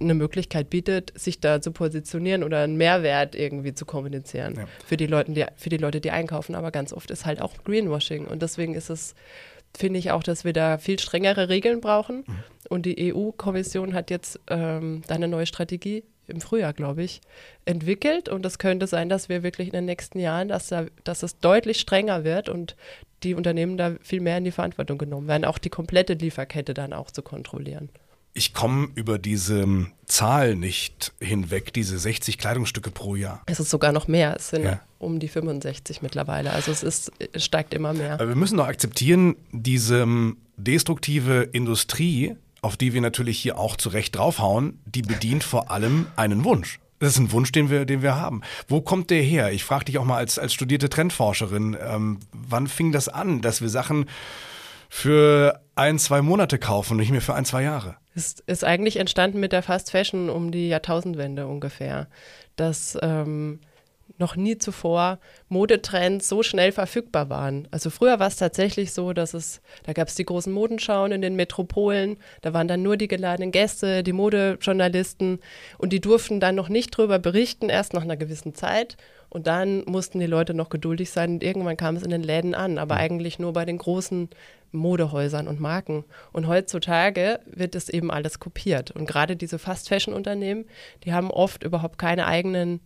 eine 0.00 0.14
Möglichkeit 0.14 0.70
bietet, 0.70 1.12
sich 1.18 1.40
da 1.40 1.60
zu 1.60 1.72
positionieren 1.72 2.42
oder 2.42 2.62
einen 2.62 2.76
Mehrwert 2.76 3.34
irgendwie 3.34 3.74
zu 3.74 3.84
kommunizieren 3.84 4.54
ja. 4.56 4.64
für, 4.86 4.96
die 4.96 5.06
Leute, 5.06 5.32
die, 5.32 5.44
für 5.56 5.68
die 5.68 5.76
Leute, 5.76 6.00
die 6.00 6.10
einkaufen. 6.10 6.54
Aber 6.54 6.70
ganz 6.70 6.92
oft 6.92 7.10
ist 7.10 7.26
halt 7.26 7.40
auch 7.42 7.52
Greenwashing. 7.64 8.26
Und 8.26 8.42
deswegen 8.42 8.74
ist 8.74 8.90
es, 8.90 9.14
finde 9.76 9.98
ich 9.98 10.10
auch, 10.10 10.22
dass 10.22 10.44
wir 10.44 10.52
da 10.52 10.78
viel 10.78 10.98
strengere 10.98 11.48
Regeln 11.48 11.80
brauchen. 11.80 12.24
Mhm. 12.26 12.44
Und 12.68 12.86
die 12.86 13.12
EU-Kommission 13.14 13.94
hat 13.94 14.10
jetzt 14.10 14.40
ähm, 14.48 15.02
da 15.06 15.14
eine 15.14 15.28
neue 15.28 15.46
Strategie 15.46 16.04
im 16.26 16.40
Frühjahr, 16.40 16.72
glaube 16.72 17.02
ich, 17.02 17.20
entwickelt. 17.64 18.28
Und 18.28 18.46
es 18.46 18.58
könnte 18.58 18.86
sein, 18.86 19.08
dass 19.08 19.28
wir 19.28 19.42
wirklich 19.42 19.68
in 19.68 19.74
den 19.74 19.84
nächsten 19.84 20.18
Jahren, 20.18 20.48
dass, 20.48 20.68
da, 20.68 20.86
dass 21.04 21.22
es 21.22 21.38
deutlich 21.38 21.80
strenger 21.80 22.24
wird 22.24 22.48
und 22.48 22.76
die 23.22 23.34
Unternehmen 23.34 23.76
da 23.76 23.96
viel 24.00 24.20
mehr 24.20 24.38
in 24.38 24.44
die 24.44 24.50
Verantwortung 24.50 24.96
genommen 24.96 25.28
werden, 25.28 25.44
auch 25.44 25.58
die 25.58 25.68
komplette 25.68 26.14
Lieferkette 26.14 26.72
dann 26.72 26.94
auch 26.94 27.10
zu 27.10 27.22
kontrollieren 27.22 27.90
ich 28.40 28.54
komme 28.54 28.88
über 28.94 29.18
diese 29.18 29.60
ähm, 29.60 29.92
Zahl 30.06 30.56
nicht 30.56 31.12
hinweg, 31.20 31.74
diese 31.74 31.98
60 31.98 32.38
Kleidungsstücke 32.38 32.90
pro 32.90 33.14
Jahr. 33.14 33.42
Es 33.44 33.60
ist 33.60 33.68
sogar 33.68 33.92
noch 33.92 34.08
mehr, 34.08 34.34
es 34.34 34.48
sind 34.48 34.64
ja. 34.64 34.80
um 34.98 35.20
die 35.20 35.28
65 35.28 36.00
mittlerweile. 36.00 36.50
Also 36.50 36.72
es, 36.72 36.82
ist, 36.82 37.12
es 37.34 37.44
steigt 37.44 37.74
immer 37.74 37.92
mehr. 37.92 38.14
Aber 38.14 38.28
wir 38.28 38.36
müssen 38.36 38.56
doch 38.56 38.66
akzeptieren, 38.66 39.36
diese 39.52 40.00
ähm, 40.00 40.38
destruktive 40.56 41.50
Industrie, 41.52 42.34
auf 42.62 42.78
die 42.78 42.94
wir 42.94 43.02
natürlich 43.02 43.38
hier 43.38 43.58
auch 43.58 43.76
zu 43.76 43.90
Recht 43.90 44.16
draufhauen, 44.16 44.80
die 44.86 45.02
bedient 45.02 45.44
vor 45.44 45.70
allem 45.70 46.06
einen 46.16 46.42
Wunsch. 46.42 46.80
Das 46.98 47.10
ist 47.10 47.18
ein 47.18 47.32
Wunsch, 47.32 47.52
den 47.52 47.68
wir, 47.68 47.84
den 47.84 48.00
wir 48.00 48.16
haben. 48.16 48.40
Wo 48.68 48.80
kommt 48.80 49.10
der 49.10 49.22
her? 49.22 49.52
Ich 49.52 49.64
frage 49.64 49.84
dich 49.84 49.98
auch 49.98 50.04
mal 50.06 50.16
als, 50.16 50.38
als 50.38 50.54
studierte 50.54 50.88
Trendforscherin, 50.88 51.76
ähm, 51.78 52.20
wann 52.32 52.68
fing 52.68 52.90
das 52.90 53.08
an, 53.08 53.42
dass 53.42 53.60
wir 53.60 53.68
Sachen 53.68 54.06
für 54.88 55.60
ein, 55.74 55.98
zwei 55.98 56.22
Monate 56.22 56.58
kaufen 56.58 56.94
und 56.94 57.00
nicht 57.00 57.12
mehr 57.12 57.20
für 57.20 57.34
ein, 57.34 57.44
zwei 57.44 57.62
Jahre? 57.62 57.96
Ist, 58.14 58.42
ist 58.46 58.64
eigentlich 58.64 58.96
entstanden 58.96 59.38
mit 59.40 59.52
der 59.52 59.62
Fast 59.62 59.90
Fashion 59.90 60.30
um 60.30 60.50
die 60.50 60.68
Jahrtausendwende 60.68 61.46
ungefähr. 61.46 62.08
Dass 62.56 62.98
ähm, 63.02 63.60
noch 64.18 64.36
nie 64.36 64.58
zuvor 64.58 65.18
Modetrends 65.48 66.28
so 66.28 66.42
schnell 66.42 66.72
verfügbar 66.72 67.28
waren. 67.30 67.66
Also 67.70 67.90
früher 67.90 68.20
war 68.20 68.28
es 68.28 68.36
tatsächlich 68.36 68.92
so, 68.92 69.12
dass 69.12 69.34
es, 69.34 69.60
da 69.84 69.92
gab 69.92 70.08
es 70.08 70.14
die 70.14 70.24
großen 70.24 70.52
Modenschauen 70.52 71.12
in 71.12 71.22
den 71.22 71.36
Metropolen, 71.36 72.18
da 72.42 72.52
waren 72.52 72.68
dann 72.68 72.82
nur 72.82 72.96
die 72.96 73.08
geladenen 73.08 73.50
Gäste, 73.50 74.02
die 74.02 74.12
Modejournalisten 74.12 75.40
und 75.78 75.92
die 75.92 76.00
durften 76.00 76.40
dann 76.40 76.54
noch 76.54 76.68
nicht 76.68 76.90
drüber 76.90 77.18
berichten, 77.18 77.68
erst 77.68 77.94
nach 77.94 78.02
einer 78.02 78.16
gewissen 78.16 78.54
Zeit. 78.54 78.96
Und 79.30 79.46
dann 79.46 79.84
mussten 79.86 80.18
die 80.18 80.26
Leute 80.26 80.54
noch 80.54 80.68
geduldig 80.68 81.10
sein 81.10 81.34
und 81.34 81.44
irgendwann 81.44 81.76
kam 81.76 81.96
es 81.96 82.02
in 82.02 82.10
den 82.10 82.22
Läden 82.22 82.54
an, 82.54 82.78
aber 82.78 82.96
mhm. 82.96 83.00
eigentlich 83.00 83.38
nur 83.38 83.52
bei 83.52 83.64
den 83.64 83.78
großen 83.78 84.28
Modehäusern 84.72 85.48
und 85.48 85.60
Marken. 85.60 86.04
Und 86.32 86.48
heutzutage 86.48 87.40
wird 87.46 87.74
es 87.76 87.88
eben 87.88 88.10
alles 88.10 88.40
kopiert. 88.40 88.90
Und 88.90 89.06
gerade 89.06 89.36
diese 89.36 89.58
Fast-Fashion-Unternehmen, 89.58 90.64
die 91.04 91.12
haben 91.12 91.30
oft 91.30 91.62
überhaupt 91.62 91.98
keine 91.98 92.26
eigenen 92.26 92.80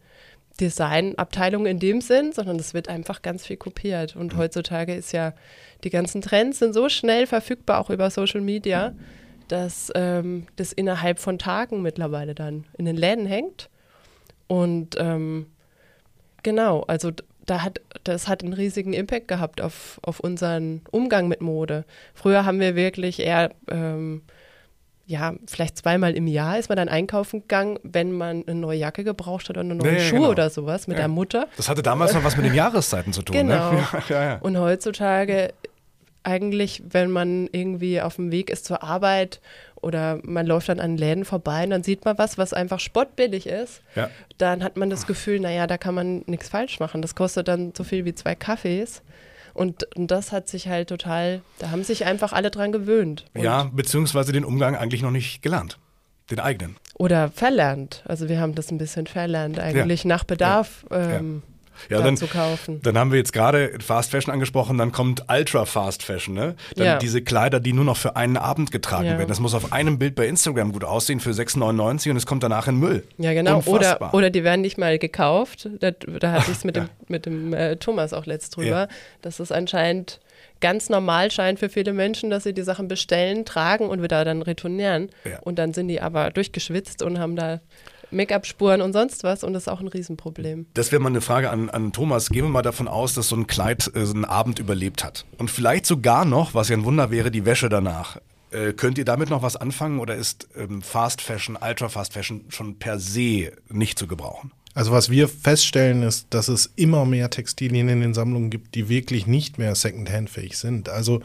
Designabteilungen 0.61 1.66
in 1.66 1.78
dem 1.80 2.00
Sinn, 2.00 2.33
sondern 2.33 2.59
es 2.59 2.74
wird 2.74 2.88
einfach 2.88 3.22
ganz 3.22 3.46
viel 3.46 3.57
kopiert. 3.57 4.14
Und 4.14 4.35
mhm. 4.35 4.38
heutzutage 4.38 4.94
ist 4.94 5.12
ja, 5.12 5.33
die 5.83 5.90
ganzen 5.90 6.20
Trends 6.20 6.59
sind 6.59 6.74
so 6.74 6.88
schnell 6.88 7.26
verfügbar, 7.26 7.80
auch 7.80 7.90
über 7.90 8.11
Social 8.11 8.42
Media, 8.42 8.94
dass 9.48 9.90
ähm, 9.94 10.46
das 10.57 10.72
innerhalb 10.72 11.18
von 11.18 11.38
Tagen 11.38 11.83
mittlerweile 11.83 12.35
dann 12.35 12.64
in 12.78 12.85
den 12.85 12.96
Läden 12.96 13.26
hängt. 13.26 13.68
Und 14.46 14.96
ähm, 14.98 15.46
genau, 16.44 16.83
also 16.83 17.11
da 17.46 17.62
hat, 17.62 17.80
das 18.04 18.28
hat 18.28 18.42
einen 18.42 18.52
riesigen 18.52 18.92
Impact 18.92 19.28
gehabt 19.28 19.61
auf, 19.61 19.98
auf 20.02 20.20
unseren 20.20 20.83
Umgang 20.90 21.28
mit 21.28 21.40
Mode. 21.40 21.85
Früher 22.14 22.44
haben 22.44 22.61
wir 22.61 22.76
wirklich 22.76 23.20
eher, 23.20 23.50
ähm, 23.70 24.22
ja, 25.07 25.35
vielleicht 25.46 25.76
zweimal 25.76 26.14
im 26.14 26.26
Jahr 26.26 26.59
ist 26.59 26.68
man 26.68 26.76
dann 26.76 26.88
einkaufen 26.88 27.40
gegangen, 27.40 27.78
wenn 27.83 28.12
man 28.12 28.44
eine 28.46 28.59
neue 28.59 28.78
Jacke 28.78 29.04
gebraucht 29.04 29.48
hat 29.48 29.57
oder 29.57 29.61
eine 29.61 29.74
neue 29.74 29.92
nee, 29.92 30.00
Schuhe 30.00 30.20
genau. 30.20 30.30
oder 30.30 30.48
sowas 30.48 30.87
mit 30.87 30.96
ja. 30.96 31.02
der 31.02 31.09
Mutter. 31.09 31.48
Das 31.57 31.68
hatte 31.68 31.83
damals 31.83 32.14
noch 32.14 32.24
was 32.24 32.37
mit 32.37 32.46
den 32.46 32.54
Jahreszeiten 32.54 33.12
zu 33.12 33.22
tun. 33.22 33.37
Ne? 33.37 33.42
Genau. 33.42 33.72
Ne? 33.74 33.87
Ja, 34.09 34.24
ja, 34.24 34.37
Und 34.37 34.59
heutzutage 34.59 35.52
eigentlich, 36.22 36.83
wenn 36.88 37.11
man 37.11 37.48
irgendwie 37.52 38.00
auf 38.00 38.16
dem 38.16 38.33
Weg 38.33 38.48
ist 38.48 38.64
zur 38.64 38.83
Arbeit 38.83 39.40
oder 39.85 40.18
man 40.23 40.47
läuft 40.47 40.68
dann 40.68 40.81
an 40.81 40.97
Läden 40.97 41.25
vorbei 41.25 41.64
und 41.64 41.70
dann 41.70 41.83
sieht 41.83 42.05
man 42.05 42.18
was, 42.18 42.38
was 42.38 42.53
einfach 42.53 42.81
spottbillig 42.81 43.47
ist, 43.47 43.83
ja. 43.94 44.11
dann 44.38 44.64
hat 44.64 44.77
man 44.77 44.90
das 44.90 45.07
Gefühl, 45.07 45.40
naja, 45.40 45.66
da 45.66 45.79
kann 45.79 45.94
man 45.94 46.25
nichts 46.27 46.49
falsch 46.49 46.81
machen. 46.81 47.03
Das 47.03 47.14
kostet 47.14 47.49
dann 47.49 47.73
so 47.77 47.85
viel 47.85 48.05
wie 48.05 48.14
zwei 48.14 48.35
Kaffees. 48.35 49.03
Und, 49.53 49.85
und, 49.97 50.11
das 50.11 50.33
hat 50.33 50.49
sich 50.49 50.66
halt 50.66 50.88
total, 50.88 51.40
da 51.61 51.70
haben 51.70 51.85
sich 51.85 52.05
einfach 52.05 52.33
alle 52.33 52.51
dran 52.51 52.73
gewöhnt. 52.73 53.25
Ja, 53.37 53.70
beziehungsweise 53.73 54.33
den 54.33 54.44
Umgang 54.44 54.75
eigentlich 54.75 55.03
noch 55.03 55.12
nicht 55.12 55.42
gelernt. 55.42 55.79
Den 56.31 56.40
eigenen. 56.40 56.77
Oder 56.94 57.31
verlernt. 57.31 58.03
Also 58.07 58.29
wir 58.29 58.40
haben 58.40 58.55
das 58.55 58.73
ein 58.73 58.79
bisschen 58.79 59.07
verlernt, 59.07 59.61
eigentlich 59.61 60.05
ja. 60.05 60.09
nach 60.09 60.25
Bedarf. 60.25 60.85
Ja. 60.90 61.18
Ähm, 61.18 61.42
ja, 61.44 61.53
dann, 61.88 62.16
zu 62.16 62.26
kaufen. 62.26 62.80
Dann 62.82 62.98
haben 62.98 63.10
wir 63.10 63.18
jetzt 63.18 63.32
gerade 63.32 63.72
Fast 63.80 64.10
Fashion 64.10 64.32
angesprochen, 64.32 64.78
dann 64.78 64.92
kommt 64.92 65.24
Ultra 65.28 65.64
Fast 65.64 66.02
Fashion, 66.02 66.34
ne? 66.34 66.54
Dann 66.76 66.87
ja. 66.87 66.98
diese 66.98 67.22
Kleider, 67.22 67.60
die 67.60 67.72
nur 67.72 67.84
noch 67.84 67.96
für 67.96 68.16
einen 68.16 68.37
Abend 68.37 68.70
getragen 68.70 69.06
ja. 69.06 69.18
werden. 69.18 69.28
Das 69.28 69.40
muss 69.40 69.54
auf 69.54 69.72
einem 69.72 69.98
Bild 69.98 70.14
bei 70.14 70.26
Instagram 70.26 70.72
gut 70.72 70.84
aussehen 70.84 71.20
für 71.20 71.30
6,99 71.30 72.10
und 72.10 72.16
es 72.16 72.26
kommt 72.26 72.42
danach 72.42 72.68
in 72.68 72.76
Müll. 72.76 73.04
Ja, 73.18 73.32
genau. 73.32 73.62
Oder, 73.66 74.14
oder 74.14 74.30
die 74.30 74.44
werden 74.44 74.60
nicht 74.60 74.78
mal 74.78 74.98
gekauft. 74.98 75.68
Da, 75.80 75.90
da 75.90 76.32
hatte 76.32 76.50
ich 76.50 76.58
es 76.58 76.64
mit, 76.64 76.76
dem, 76.76 76.88
mit 77.08 77.26
dem 77.26 77.52
äh, 77.52 77.76
Thomas 77.76 78.12
auch 78.12 78.26
letzt 78.26 78.56
drüber. 78.56 78.88
Das 79.22 79.40
ist 79.40 79.52
anscheinend 79.52 80.20
ganz 80.60 80.88
normal 80.88 81.30
scheint 81.30 81.58
für 81.58 81.68
viele 81.68 81.92
Menschen, 81.92 82.30
dass 82.30 82.44
sie 82.44 82.54
die 82.54 82.62
Sachen 82.62 82.88
bestellen, 82.88 83.44
tragen 83.44 83.88
und 83.88 84.02
wieder 84.02 84.24
dann 84.24 84.42
retournieren. 84.42 85.10
Ja. 85.24 85.38
Und 85.40 85.58
dann 85.58 85.74
sind 85.74 85.88
die 85.88 86.00
aber 86.00 86.30
durchgeschwitzt 86.30 87.02
und 87.02 87.18
haben 87.18 87.37
da 87.37 87.60
Make-up-Spuren 88.14 88.81
und 88.81 88.92
sonst 88.92 89.24
was 89.24 89.44
und 89.44 89.53
das 89.53 89.64
ist 89.64 89.68
auch 89.68 89.81
ein 89.81 89.88
Riesenproblem. 89.88 90.66
Das 90.74 90.92
wäre 90.92 91.03
mal 91.03 91.09
eine 91.09 91.20
Frage 91.20 91.50
an, 91.50 91.70
an 91.70 91.92
Thomas. 91.92 92.31
Gehen 92.31 92.44
wir 92.44 92.50
mal 92.50 92.62
davon 92.62 92.88
aus, 92.88 93.14
dass 93.14 93.29
so 93.29 93.37
ein 93.37 93.46
Kleid 93.46 93.90
äh, 93.94 94.00
einen 94.00 94.24
Abend 94.24 94.59
überlebt 94.59 95.05
hat. 95.05 95.27
Und 95.38 95.50
vielleicht 95.50 95.87
sogar 95.87 96.24
noch, 96.24 96.55
was 96.55 96.68
ja 96.68 96.77
ein 96.77 96.85
Wunder 96.85 97.11
wäre, 97.11 97.31
die 97.31 97.44
Wäsche 97.44 97.68
danach. 97.68 98.18
Äh, 98.50 98.72
könnt 98.72 98.98
ihr 98.98 99.05
damit 99.05 99.31
noch 99.31 99.42
was 99.42 99.57
anfangen 99.57 99.98
oder 99.98 100.14
ist 100.14 100.48
ähm, 100.57 100.81
Fast 100.81 101.20
Fashion, 101.20 101.59
Ultra 101.61 101.88
Fast 101.88 102.12
Fashion 102.12 102.44
schon 102.48 102.79
per 102.79 102.98
se 102.98 103.53
nicht 103.68 103.98
zu 103.98 104.07
gebrauchen? 104.07 104.53
Also 104.74 104.90
was 104.90 105.09
wir 105.09 105.29
feststellen 105.29 106.03
ist, 106.03 106.27
dass 106.31 106.48
es 106.48 106.72
immer 106.74 107.05
mehr 107.05 107.31
Textilien 107.31 107.88
in 107.88 108.00
den 108.00 108.14
Sammlungen 108.14 108.50
gibt, 108.50 108.74
die 108.74 108.88
wirklich 108.88 109.27
nicht 109.27 109.57
mehr 109.57 109.74
Secondhand-fähig 109.74 110.59
sind. 110.59 110.88
Also 110.88 111.20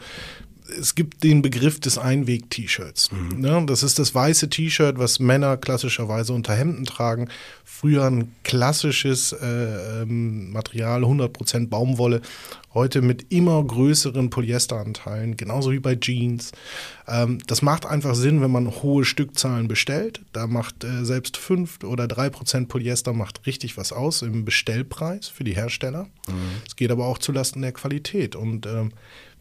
es 0.78 0.94
gibt 0.94 1.22
den 1.22 1.42
Begriff 1.42 1.80
des 1.80 1.98
Einweg-T-Shirts. 1.98 3.10
Mhm. 3.12 3.44
Ja, 3.44 3.60
das 3.62 3.82
ist 3.82 3.98
das 3.98 4.14
weiße 4.14 4.48
T-Shirt, 4.48 4.98
was 4.98 5.18
Männer 5.18 5.56
klassischerweise 5.56 6.32
unter 6.32 6.54
Hemden 6.54 6.84
tragen. 6.84 7.28
Früher 7.64 8.04
ein 8.04 8.34
klassisches 8.44 9.32
äh, 9.32 10.02
ähm, 10.02 10.52
Material, 10.52 11.04
100% 11.04 11.68
Baumwolle. 11.68 12.20
Heute 12.72 13.02
mit 13.02 13.32
immer 13.32 13.62
größeren 13.64 14.30
Polyesteranteilen, 14.30 15.36
genauso 15.36 15.72
wie 15.72 15.80
bei 15.80 15.96
Jeans. 15.96 16.52
Ähm, 17.08 17.38
das 17.46 17.62
macht 17.62 17.86
einfach 17.86 18.14
Sinn, 18.14 18.40
wenn 18.42 18.50
man 18.50 18.82
hohe 18.82 19.04
Stückzahlen 19.04 19.66
bestellt. 19.66 20.20
Da 20.32 20.46
macht 20.46 20.84
äh, 20.84 21.04
selbst 21.04 21.36
5 21.36 21.84
oder 21.84 22.04
3% 22.04 22.66
Polyester 22.68 23.12
macht 23.12 23.46
richtig 23.46 23.76
was 23.76 23.92
aus 23.92 24.22
im 24.22 24.44
Bestellpreis 24.44 25.28
für 25.28 25.44
die 25.44 25.56
Hersteller. 25.56 26.04
Mhm. 26.28 26.34
Es 26.66 26.74
mhm. 26.74 26.76
geht 26.76 26.90
aber 26.90 27.06
auch 27.06 27.18
zulasten 27.18 27.62
der 27.62 27.72
Qualität. 27.72 28.36
Und 28.36 28.66
ähm, 28.66 28.92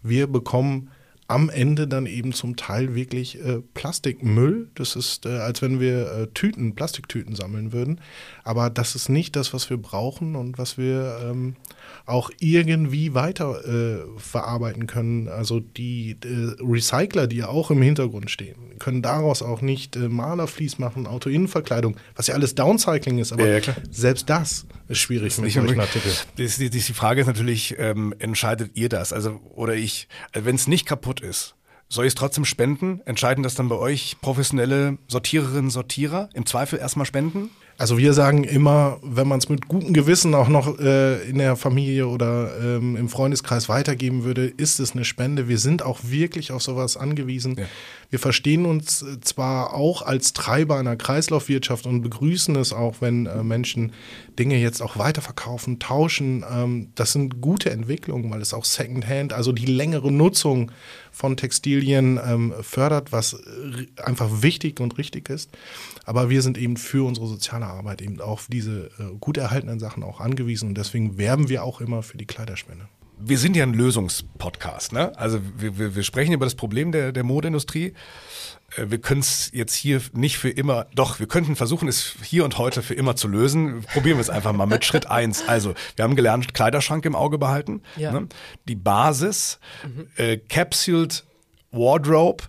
wir 0.02 0.28
bekommen 0.28 0.90
am 1.30 1.50
Ende 1.50 1.88
dann 1.88 2.08
eben 2.08 2.34
zum 2.34 2.56
Teil 2.56 2.96
wirklich 2.96 3.40
äh, 3.40 3.62
Plastikmüll. 3.76 4.72
Das 4.74 4.96
ist, 4.96 5.28
äh, 5.28 5.38
als 5.38 5.62
wenn 5.62 5.80
wir 5.80 6.12
äh, 6.12 6.28
Tüten, 6.34 6.74
Plastiktüten 6.74 7.36
sammeln 7.36 7.72
würden. 7.72 8.02
Aber 8.44 8.72
das 8.72 8.96
ist 8.96 9.10
nicht 9.10 9.36
das, 9.36 9.54
was 9.54 9.70
wir 9.70 9.78
brauchen 9.78 10.36
und 10.36 10.58
was 10.58 10.80
wir 10.80 11.20
ähm, 11.24 11.56
auch 12.06 12.32
irgendwie 12.40 13.14
weiter 13.14 13.66
äh, 13.66 14.00
verarbeiten 14.18 14.88
können. 14.88 15.28
Also 15.28 15.60
die 15.60 16.18
äh, 16.24 16.56
Recycler, 16.62 17.28
die 17.28 17.38
ja 17.38 17.48
auch 17.48 17.72
im 17.72 17.82
Hintergrund 17.82 18.30
stehen, 18.32 18.56
können 18.80 19.02
daraus 19.02 19.42
auch 19.42 19.62
nicht 19.62 19.96
äh, 19.96 20.10
Malerflies 20.10 20.80
machen, 20.80 21.08
Autoinnenverkleidung, 21.08 21.96
was 22.16 22.28
ja 22.28 22.36
alles 22.36 22.56
Downcycling 22.56 23.20
ist. 23.20 23.32
Aber 23.32 23.48
Ja, 23.48 23.58
ja, 23.60 23.74
selbst 23.92 24.30
das 24.30 24.66
ist 24.88 25.00
schwierig 25.00 25.38
mit 25.38 25.46
Nicht 25.46 25.54
solchen 25.56 25.70
unbedingt. 25.70 25.82
Artikeln. 25.82 26.16
Das, 26.38 26.58
die, 26.58 26.70
die 26.70 26.80
die 26.80 26.94
Frage 26.94 27.22
ist 27.22 27.28
natürlich, 27.28 27.76
ähm, 27.78 28.14
entscheidet 28.20 28.72
ihr 28.74 28.90
das? 28.90 29.14
Also, 29.14 29.40
oder 29.54 29.76
ich, 29.76 30.08
wenn 30.34 30.56
es 30.56 30.68
nicht 30.68 30.86
kaputt 30.86 31.22
ist, 31.22 31.56
soll 31.88 32.06
ich 32.06 32.10
es 32.12 32.16
trotzdem 32.16 32.46
spenden? 32.46 33.02
Entscheiden 33.06 33.44
das 33.44 33.56
dann 33.56 33.68
bei 33.70 33.76
euch 33.76 34.18
professionelle 34.22 34.98
Sortiererinnen, 35.08 35.72
Sortierer? 35.72 36.30
Im 36.34 36.46
Zweifel 36.46 36.80
erstmal 36.80 37.06
spenden? 37.06 37.50
Also 37.80 37.98
wir 37.98 38.12
sagen 38.12 38.44
immer, 38.44 39.00
wenn 39.02 39.26
man 39.26 39.40
es 39.40 39.48
mit 39.48 39.70
gutem 39.70 39.94
Gewissen 39.94 40.36
auch 40.36 40.50
noch 40.50 40.80
äh, 40.80 41.24
in 41.30 41.38
der 41.38 41.56
Familie 41.56 42.08
oder 42.08 42.52
ähm, 42.62 42.98
im 42.98 43.08
Freundeskreis 43.08 43.70
weitergeben 43.70 44.26
würde, 44.26 44.48
ist 44.48 44.82
es 44.82 44.92
eine 44.92 45.06
Spende. 45.06 45.48
Wir 45.48 45.58
sind 45.58 45.82
auch 45.82 46.00
wirklich 46.04 46.52
auf 46.52 46.62
sowas 46.62 46.98
angewiesen. 46.98 47.56
Ja. 47.58 47.66
Wir 48.10 48.18
verstehen 48.18 48.66
uns 48.66 49.04
äh, 49.04 49.20
zwar 49.22 49.74
auch 49.74 50.02
als 50.02 50.34
Treiber 50.34 50.78
einer 50.78 50.96
Kreislaufwirtschaft 50.96 51.86
und 51.86 52.02
begrüßen 52.02 52.56
es 52.56 52.74
auch, 52.74 52.96
wenn 53.02 53.28
äh, 53.28 53.44
Menschen 53.44 53.92
Dinge 54.38 54.58
jetzt 54.58 54.82
auch 54.82 54.98
weiterverkaufen, 54.98 55.80
tauschen. 55.80 56.44
Ähm, 56.52 56.90
das 56.96 57.14
sind 57.14 57.40
gute 57.40 57.70
Entwicklungen, 57.70 58.32
weil 58.32 58.42
es 58.42 58.54
auch 58.54 58.66
Secondhand, 58.66 59.34
also 59.34 59.52
die 59.52 59.68
längere 59.68 60.12
Nutzung 60.12 60.72
von 61.12 61.38
Textilien 61.38 62.20
ähm, 62.26 62.54
fördert, 62.62 63.12
was 63.12 63.34
äh, 63.34 64.02
einfach 64.04 64.42
wichtig 64.42 64.80
und 64.80 64.98
richtig 64.98 65.30
ist. 65.30 65.52
Aber 66.06 66.32
wir 66.32 66.42
sind 66.42 66.58
eben 66.58 66.78
für 66.78 67.06
unsere 67.06 67.28
soziale 67.28 67.68
Arbeit 67.68 68.02
eben 68.02 68.20
auf 68.22 68.48
diese 68.50 68.90
gut 69.20 69.38
erhaltenen 69.38 69.80
Sachen 69.80 70.04
auch 70.04 70.20
angewiesen 70.20 70.70
und 70.70 70.78
deswegen 70.78 71.18
werben 71.18 71.50
wir 71.50 71.64
auch 71.64 71.82
immer 71.82 72.02
für 72.02 72.18
die 72.18 72.26
Kleiderspende. 72.26 72.88
Wir 73.22 73.38
sind 73.38 73.56
ja 73.56 73.64
ein 73.64 73.74
Lösungspodcast, 73.74 74.94
ne? 74.94 75.12
Also 75.18 75.40
wir, 75.58 75.78
wir, 75.78 75.96
wir 75.96 76.04
sprechen 76.04 76.32
über 76.34 76.46
das 76.46 76.56
Problem 76.56 76.92
der, 76.92 77.12
der 77.12 77.24
Modeindustrie. 77.24 77.94
Äh, 78.78 78.86
Wir 78.90 79.00
können 79.00 79.20
es 79.22 79.50
jetzt 79.54 79.74
hier 79.76 80.02
nicht 80.14 80.38
für 80.38 80.50
immer, 80.50 80.88
doch, 80.96 81.20
wir 81.20 81.28
könnten 81.28 81.56
versuchen, 81.56 81.88
es 81.90 82.14
hier 82.24 82.46
und 82.46 82.58
heute 82.58 82.82
für 82.82 82.94
immer 82.94 83.16
zu 83.16 83.28
lösen. 83.28 83.84
Probieren 83.94 84.18
wir 84.18 84.22
es 84.22 84.30
einfach 84.30 84.54
mal 84.54 84.66
mit 84.68 84.86
Schritt 84.86 85.08
eins. 85.08 85.44
Also, 85.48 85.74
wir 85.96 86.04
haben 86.04 86.16
gelernt, 86.16 86.54
Kleiderschrank 86.54 87.06
im 87.06 87.16
Auge 87.16 87.38
behalten. 87.38 87.82
Ja. 87.98 88.12
Ne? 88.12 88.28
Die 88.68 88.76
Basis, 88.76 89.60
äh, 90.16 90.38
Capsuled 90.38 91.26
Wardrobe. 91.72 92.46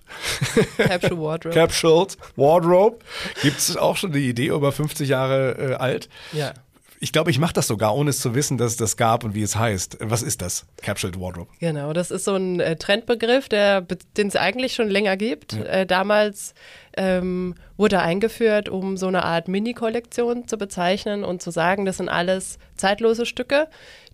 Capsule 0.79 1.21
Wardrobe. 1.21 1.55
Capsuled 1.55 2.17
Wardrobe. 2.37 2.99
Gibt 3.43 3.59
es 3.59 3.77
auch 3.77 3.97
schon 3.97 4.13
die 4.13 4.29
Idee, 4.29 4.47
über 4.47 4.73
50 4.73 5.09
Jahre 5.09 5.73
äh, 5.73 5.75
alt. 5.75 6.09
ja. 6.33 6.55
Ich 7.03 7.13
glaube, 7.13 7.31
ich 7.31 7.39
mache 7.39 7.55
das 7.55 7.67
sogar, 7.67 7.97
ohne 7.97 8.11
es 8.11 8.21
zu 8.21 8.35
wissen, 8.35 8.59
dass 8.59 8.73
es 8.73 8.77
das 8.77 8.99
gab 8.99 9.25
und 9.25 9.35
wie 9.35 9.41
es 9.41 9.57
heißt. 9.57 9.97
Was 10.01 10.23
ist 10.23 10.43
das? 10.43 10.67
Capsuled 10.83 11.19
Wardrobe. 11.19 11.51
Genau, 11.59 11.95
das 11.95 12.11
ist 12.11 12.25
so 12.25 12.35
ein 12.35 12.61
äh, 12.61 12.77
Trendbegriff, 12.77 13.49
der, 13.49 13.81
den 13.81 14.29
es 14.29 14.37
eigentlich 14.37 14.75
schon 14.75 14.89
länger 14.89 15.17
gibt. 15.17 15.55
Äh, 15.55 15.87
damals 15.87 16.53
ähm, 16.99 17.55
wurde 17.79 18.01
eingeführt, 18.01 18.69
um 18.69 18.99
so 18.99 19.07
eine 19.07 19.25
Art 19.25 19.49
Mini-Kollektion 19.49 20.47
zu 20.47 20.59
bezeichnen 20.59 21.25
und 21.25 21.41
zu 21.41 21.51
sagen, 21.51 21.87
das 21.87 21.97
sind 21.97 22.11
alles 22.11 22.59
zeitlose 22.77 23.25
Stücke, 23.25 23.69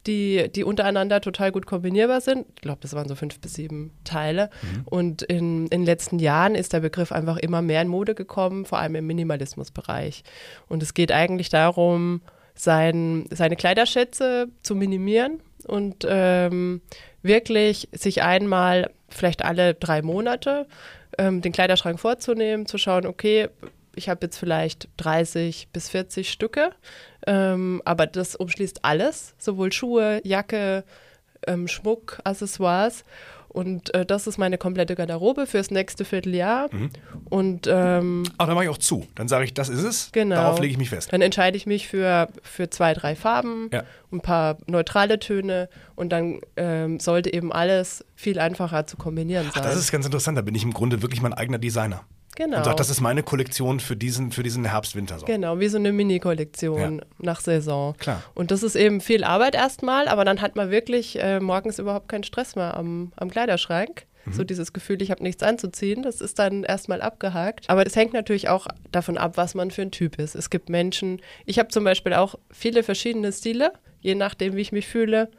die, 0.06 0.48
die 0.54 0.62
untereinander 0.62 1.20
total 1.20 1.50
gut 1.50 1.66
kombinierbar 1.66 2.20
sind. 2.20 2.46
Ich 2.54 2.62
glaube, 2.62 2.78
das 2.82 2.92
waren 2.92 3.08
so 3.08 3.16
fünf 3.16 3.40
bis 3.40 3.54
sieben 3.54 3.90
Teile. 4.04 4.48
Und 4.84 5.22
in, 5.22 5.64
in 5.64 5.80
den 5.80 5.84
letzten 5.84 6.20
Jahren 6.20 6.54
ist 6.54 6.72
der 6.72 6.80
Begriff 6.80 7.10
einfach 7.10 7.38
immer 7.38 7.62
mehr 7.62 7.82
in 7.82 7.88
Mode 7.88 8.14
gekommen, 8.14 8.64
vor 8.64 8.78
allem 8.78 8.94
im 8.94 9.08
Minimalismusbereich. 9.08 10.22
Und 10.68 10.84
es 10.84 10.94
geht 10.94 11.10
eigentlich 11.10 11.48
darum, 11.48 12.20
sein, 12.56 13.26
seine 13.30 13.56
Kleiderschätze 13.56 14.48
zu 14.62 14.74
minimieren 14.74 15.40
und 15.66 16.06
ähm, 16.08 16.80
wirklich 17.22 17.88
sich 17.92 18.22
einmal, 18.22 18.90
vielleicht 19.08 19.44
alle 19.44 19.74
drei 19.74 20.02
Monate, 20.02 20.66
ähm, 21.18 21.40
den 21.40 21.52
Kleiderschrank 21.52 22.00
vorzunehmen, 22.00 22.66
zu 22.66 22.78
schauen, 22.78 23.06
okay, 23.06 23.48
ich 23.94 24.08
habe 24.08 24.26
jetzt 24.26 24.38
vielleicht 24.38 24.88
30 24.98 25.68
bis 25.72 25.88
40 25.88 26.30
Stücke, 26.30 26.70
ähm, 27.26 27.82
aber 27.84 28.06
das 28.06 28.36
umschließt 28.36 28.84
alles, 28.84 29.34
sowohl 29.38 29.72
Schuhe, 29.72 30.20
Jacke, 30.22 30.84
ähm, 31.46 31.66
Schmuck, 31.68 32.18
Accessoires. 32.24 33.04
Und 33.48 33.94
äh, 33.94 34.04
das 34.04 34.26
ist 34.26 34.36
meine 34.38 34.58
komplette 34.58 34.94
Garderobe 34.94 35.46
fürs 35.46 35.70
nächste 35.70 36.04
Vierteljahr. 36.04 36.68
Und 37.30 37.66
ähm, 37.70 38.24
Ach, 38.38 38.46
dann 38.46 38.54
mache 38.54 38.64
ich 38.64 38.70
auch 38.70 38.78
zu. 38.78 39.06
Dann 39.14 39.28
sage 39.28 39.44
ich, 39.44 39.54
das 39.54 39.68
ist 39.68 39.82
es. 39.82 40.10
Genau. 40.12 40.36
Darauf 40.36 40.60
lege 40.60 40.72
ich 40.72 40.78
mich 40.78 40.90
fest. 40.90 41.12
Dann 41.12 41.22
entscheide 41.22 41.56
ich 41.56 41.66
mich 41.66 41.88
für, 41.88 42.28
für 42.42 42.68
zwei, 42.70 42.92
drei 42.94 43.14
Farben, 43.16 43.70
Ja. 43.72 43.82
ein 44.12 44.20
paar 44.20 44.58
neutrale 44.66 45.18
Töne 45.18 45.68
und 45.94 46.10
dann 46.10 46.40
ähm, 46.56 47.00
sollte 47.00 47.32
eben 47.32 47.52
alles 47.52 48.04
viel 48.14 48.38
einfacher 48.38 48.86
zu 48.86 48.96
kombinieren 48.96 49.44
sein. 49.46 49.62
Ach, 49.64 49.68
das 49.70 49.76
ist 49.76 49.90
ganz 49.92 50.04
interessant. 50.06 50.36
Da 50.36 50.42
bin 50.42 50.54
ich 50.54 50.62
im 50.62 50.72
Grunde 50.72 51.02
wirklich 51.02 51.22
mein 51.22 51.32
eigener 51.32 51.58
Designer. 51.58 52.02
Genau. 52.36 52.58
Und 52.58 52.64
sage, 52.64 52.76
das 52.76 52.90
ist 52.90 53.00
meine 53.00 53.22
Kollektion 53.24 53.80
für 53.80 53.96
diesen, 53.96 54.30
für 54.30 54.42
diesen 54.44 54.64
Herbst-Winter. 54.64 55.18
So. 55.18 55.26
Genau, 55.26 55.58
wie 55.58 55.68
so 55.68 55.78
eine 55.78 55.92
Mini-Kollektion 55.92 56.98
Ja. 56.98 57.04
nach 57.18 57.40
Saison. 57.40 57.96
Klar. 57.98 58.22
Und 58.34 58.50
das 58.52 58.62
ist 58.62 58.76
eben 58.76 59.00
viel 59.00 59.24
Arbeit 59.24 59.54
erstmal, 59.56 60.06
aber 60.08 60.24
dann 60.24 60.40
hat 60.40 60.54
man 60.54 60.70
wirklich 60.70 61.20
äh, 61.20 61.40
morgens 61.40 61.78
überhaupt 61.80 62.08
keinen 62.08 62.22
Stress 62.24 62.54
mehr 62.54 62.76
am, 62.76 63.12
am 63.16 63.30
Kleiderschrank. 63.30 64.06
Mhm. 64.26 64.32
So 64.32 64.44
dieses 64.44 64.72
Gefühl, 64.72 65.00
ich 65.02 65.10
habe 65.10 65.22
nichts 65.22 65.42
anzuziehen, 65.42 66.02
das 66.02 66.20
ist 66.20 66.38
dann 66.38 66.64
erstmal 66.64 67.00
abgehakt. 67.00 67.68
Aber 67.68 67.86
es 67.86 67.96
hängt 67.96 68.12
natürlich 68.12 68.48
auch 68.48 68.66
davon 68.92 69.18
ab, 69.18 69.36
was 69.36 69.54
man 69.54 69.70
für 69.70 69.82
ein 69.82 69.90
Typ 69.90 70.18
ist. 70.18 70.34
Es 70.34 70.50
gibt 70.50 70.68
Menschen, 70.68 71.20
ich 71.44 71.58
habe 71.58 71.68
zum 71.68 71.84
Beispiel 71.84 72.12
auch 72.14 72.34
viele 72.50 72.82
verschiedene 72.82 73.32
Stile, 73.32 73.72
je 74.00 74.14
nachdem, 74.14 74.56
wie 74.56 74.60
ich 74.60 74.72
mich 74.72 74.86
fühle. 74.86 75.30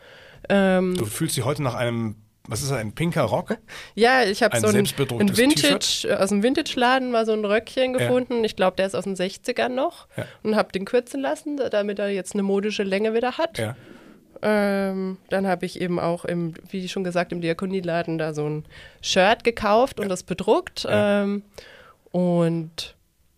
Ähm, 0.50 0.96
Du 0.98 1.06
fühlst 1.06 1.36
dich 1.38 1.46
heute 1.46 1.64
nach 1.64 1.74
einem, 1.76 2.16
was 2.48 2.62
ist 2.62 2.72
das, 2.72 2.78
ein 2.78 2.94
pinker 2.94 3.24
Rock? 3.24 3.58
Ja, 3.96 4.24
ich 4.24 4.42
habe 4.42 4.60
so 4.60 4.68
ein, 4.68 4.76
ein 4.76 5.38
Vintage, 5.38 6.18
aus 6.20 6.30
dem 6.30 6.44
Vintage-Laden 6.44 7.12
mal 7.12 7.26
so 7.26 7.34
ein 7.34 7.46
Röckchen 7.46 7.94
gefunden. 7.94 8.44
Ich 8.44 8.56
glaube, 8.56 8.78
der 8.78 8.88
ist 8.88 8.96
aus 8.96 9.04
den 9.04 9.16
60ern 9.16 9.70
noch. 9.70 10.08
Ja. 10.16 10.26
Und 10.44 10.56
habe 10.56 10.72
den 10.72 10.86
kürzen 10.86 11.22
lassen, 11.22 11.58
damit 11.58 12.00
er 12.00 12.10
jetzt 12.10 12.34
eine 12.34 12.44
modische 12.44 12.84
Länge 12.84 13.14
wieder 13.14 13.38
hat. 13.38 13.58
Ja. 13.58 13.76
Ähm, 14.42 15.18
dann 15.30 15.48
habe 15.48 15.66
ich 15.66 15.82
eben 15.82 16.00
auch, 16.00 16.26
im, 16.26 16.54
wie 16.70 16.88
schon 16.88 17.04
gesagt, 17.04 17.32
im 17.32 17.42
Diakonieladen 17.42 18.18
da 18.18 18.34
so 18.34 18.48
ein 18.48 18.66
Shirt 19.02 19.44
gekauft 19.44 20.00
und 20.00 20.10
das 20.10 20.24
bedruckt. 20.24 20.84
Ja. 20.84 21.24
Ähm, 21.24 21.44
und 22.12 22.96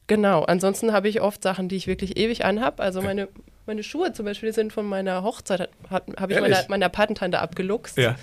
genau, 0.07 0.43
ansonsten 0.43 0.93
habe 0.93 1.07
ich 1.07 1.21
oft 1.21 1.41
Sachen, 1.43 1.69
die 1.69 1.75
ich 1.75 1.87
wirklich 1.87 2.17
ewig 2.17 2.45
anhab. 2.45 2.79
Also 2.79 3.01
meine, 3.01 3.29
meine 3.65 3.83
Schuhe 3.83 4.13
zum 4.13 4.25
Beispiel, 4.25 4.49
die 4.49 4.55
sind 4.55 4.73
von 4.73 4.85
meiner 4.85 5.23
Hochzeit, 5.23 5.69
habe 5.89 6.33
ich 6.33 6.39
meiner, 6.39 6.65
meiner 6.67 6.89
Patentante 6.89 7.39
abgeluchst 7.39 7.97
Ja. 7.97 8.15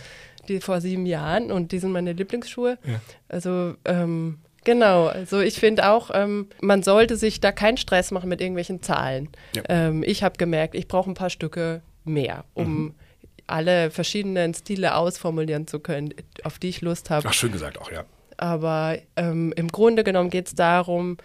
Die 0.46 0.60
vor 0.60 0.80
sieben 0.80 1.06
Jahren 1.06 1.50
und 1.52 1.72
die 1.72 1.78
sind 1.78 1.92
meine 1.92 2.12
Lieblingsschuhe. 2.12 2.78
Ja. 2.84 3.00
Also 3.28 3.74
ähm, 3.84 4.38
genau, 4.64 5.06
also 5.06 5.40
ich 5.40 5.58
finde 5.60 5.88
auch, 5.90 6.10
ähm, 6.14 6.48
man 6.60 6.82
sollte 6.82 7.16
sich 7.16 7.40
da 7.40 7.52
keinen 7.52 7.76
Stress 7.76 8.10
machen 8.10 8.28
mit 8.28 8.40
irgendwelchen 8.40 8.82
Zahlen. 8.82 9.28
Ja. 9.54 9.62
Ähm, 9.68 10.02
ich 10.06 10.22
habe 10.22 10.36
gemerkt, 10.38 10.74
ich 10.74 10.88
brauche 10.88 11.10
ein 11.10 11.14
paar 11.14 11.30
Stücke 11.30 11.82
mehr, 12.04 12.44
um 12.54 12.84
Mhm. 12.84 12.94
alle 13.46 13.90
verschiedenen 13.90 14.54
Stile 14.54 14.94
ausformulieren 14.96 15.66
zu 15.66 15.78
können, 15.80 16.14
auf 16.44 16.58
die 16.58 16.68
ich 16.68 16.80
Lust 16.80 17.10
habe. 17.10 17.28
Ach, 17.28 17.32
schön 17.32 17.52
gesagt 17.52 17.78
auch, 17.80 17.90
ja. 17.92 18.04
Aber 18.36 18.98
ähm, 19.16 19.52
im 19.56 19.68
Grunde 19.68 20.04
genommen 20.04 20.30
geht 20.30 20.48
es 20.48 20.54
darum, 20.54 21.16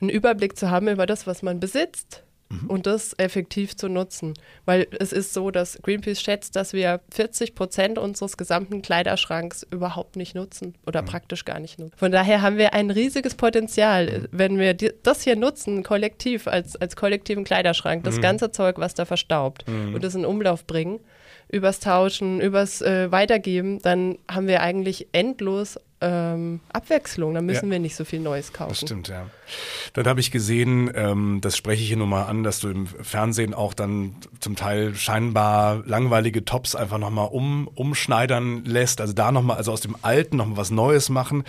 einen 0.00 0.10
Überblick 0.10 0.56
zu 0.58 0.70
haben 0.70 0.88
über 0.88 1.06
das, 1.06 1.26
was 1.26 1.42
man 1.42 1.58
besitzt 1.58 2.22
und 2.68 2.86
das 2.86 3.14
effektiv 3.18 3.76
zu 3.76 3.88
nutzen. 3.88 4.34
Weil 4.64 4.86
es 4.98 5.12
ist 5.12 5.34
so, 5.34 5.50
dass 5.50 5.78
Greenpeace 5.82 6.20
schätzt, 6.20 6.56
dass 6.56 6.72
wir 6.72 7.00
40 7.12 7.54
Prozent 7.54 7.98
unseres 7.98 8.36
gesamten 8.36 8.82
Kleiderschranks 8.82 9.66
überhaupt 9.70 10.16
nicht 10.16 10.34
nutzen 10.34 10.74
oder 10.86 11.02
praktisch 11.02 11.44
gar 11.44 11.58
nicht 11.58 11.78
nutzen. 11.78 11.96
Von 11.96 12.12
daher 12.12 12.42
haben 12.42 12.58
wir 12.58 12.72
ein 12.72 12.90
riesiges 12.90 13.34
Potenzial, 13.34 14.28
wenn 14.30 14.58
wir 14.58 14.74
die, 14.74 14.92
das 15.02 15.22
hier 15.22 15.36
nutzen, 15.36 15.82
kollektiv, 15.82 16.46
als, 16.46 16.76
als 16.76 16.96
kollektiven 16.96 17.44
Kleiderschrank, 17.44 18.04
das 18.04 18.20
ganze 18.20 18.50
Zeug, 18.50 18.78
was 18.78 18.94
da 18.94 19.04
verstaubt 19.04 19.64
und 19.68 20.02
das 20.02 20.14
in 20.14 20.24
Umlauf 20.24 20.66
bringen 20.66 21.00
übers 21.48 21.80
Tauschen, 21.80 22.40
übers 22.40 22.82
äh, 22.82 23.10
Weitergeben, 23.12 23.80
dann 23.80 24.18
haben 24.28 24.48
wir 24.48 24.62
eigentlich 24.62 25.08
endlos 25.12 25.78
ähm, 26.00 26.60
Abwechslung. 26.72 27.34
Da 27.34 27.40
müssen 27.40 27.66
ja. 27.66 27.72
wir 27.72 27.78
nicht 27.78 27.96
so 27.96 28.04
viel 28.04 28.20
Neues 28.20 28.52
kaufen. 28.52 28.70
Das 28.70 28.80
stimmt, 28.80 29.08
ja. 29.08 29.26
Dann 29.94 30.06
habe 30.06 30.20
ich 30.20 30.30
gesehen, 30.30 30.90
ähm, 30.94 31.38
das 31.40 31.56
spreche 31.56 31.82
ich 31.82 31.88
hier 31.88 31.96
nur 31.96 32.06
mal 32.06 32.24
an, 32.24 32.42
dass 32.42 32.60
du 32.60 32.68
im 32.68 32.86
Fernsehen 32.86 33.54
auch 33.54 33.72
dann 33.72 34.16
zum 34.40 34.56
Teil 34.56 34.94
scheinbar 34.94 35.82
langweilige 35.86 36.44
Tops 36.44 36.74
einfach 36.74 36.98
nochmal 36.98 37.28
um, 37.30 37.68
umschneidern 37.74 38.64
lässt. 38.64 39.00
Also 39.00 39.12
da 39.14 39.32
nochmal, 39.32 39.56
also 39.56 39.72
aus 39.72 39.80
dem 39.80 39.96
Alten 40.02 40.36
nochmal 40.36 40.58
was 40.58 40.70
Neues 40.70 41.08
machen. 41.08 41.44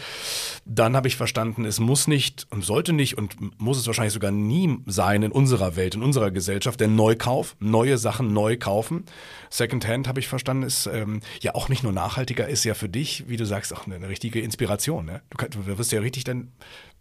Dann 0.66 0.96
habe 0.96 1.08
ich 1.08 1.18
verstanden, 1.18 1.66
es 1.66 1.80
muss 1.80 2.08
nicht 2.08 2.48
und 2.50 2.64
sollte 2.64 2.94
nicht 2.94 3.18
und 3.18 3.60
muss 3.60 3.78
es 3.78 3.88
wahrscheinlich 3.88 4.14
sogar 4.14 4.32
nie 4.32 4.78
sein 4.86 5.24
in 5.24 5.32
unserer 5.32 5.76
Welt, 5.76 5.96
in 5.96 6.04
unserer 6.04 6.32
Gesellschaft, 6.32 6.80
der 6.80 6.88
Neukauf, 6.88 7.56
neue 7.60 7.98
Sachen 7.98 8.34
neu 8.34 8.58
kaufen. 8.58 9.06
Secondhand, 9.50 10.08
habe 10.08 10.20
ich 10.20 10.28
verstanden, 10.28 10.64
ist 10.64 10.88
ähm, 10.88 11.22
ja 11.42 11.56
auch 11.56 11.70
nicht 11.70 11.84
nur 11.84 11.94
nachhaltiger, 11.94 12.48
ist 12.48 12.64
ja 12.64 12.74
für 12.74 12.90
dich, 12.90 13.26
wie 13.28 13.38
du 13.38 13.46
sagst, 13.46 13.74
auch 13.74 13.86
eine, 13.86 13.96
eine 13.96 14.10
richtige 14.38 14.46
Inspiration. 14.46 15.06
Ne? 15.06 15.22
Du, 15.30 15.38
kann, 15.38 15.50
du 15.50 15.78
wirst 15.78 15.92
ja 15.92 16.00
richtig 16.00 16.24
dann, 16.24 16.52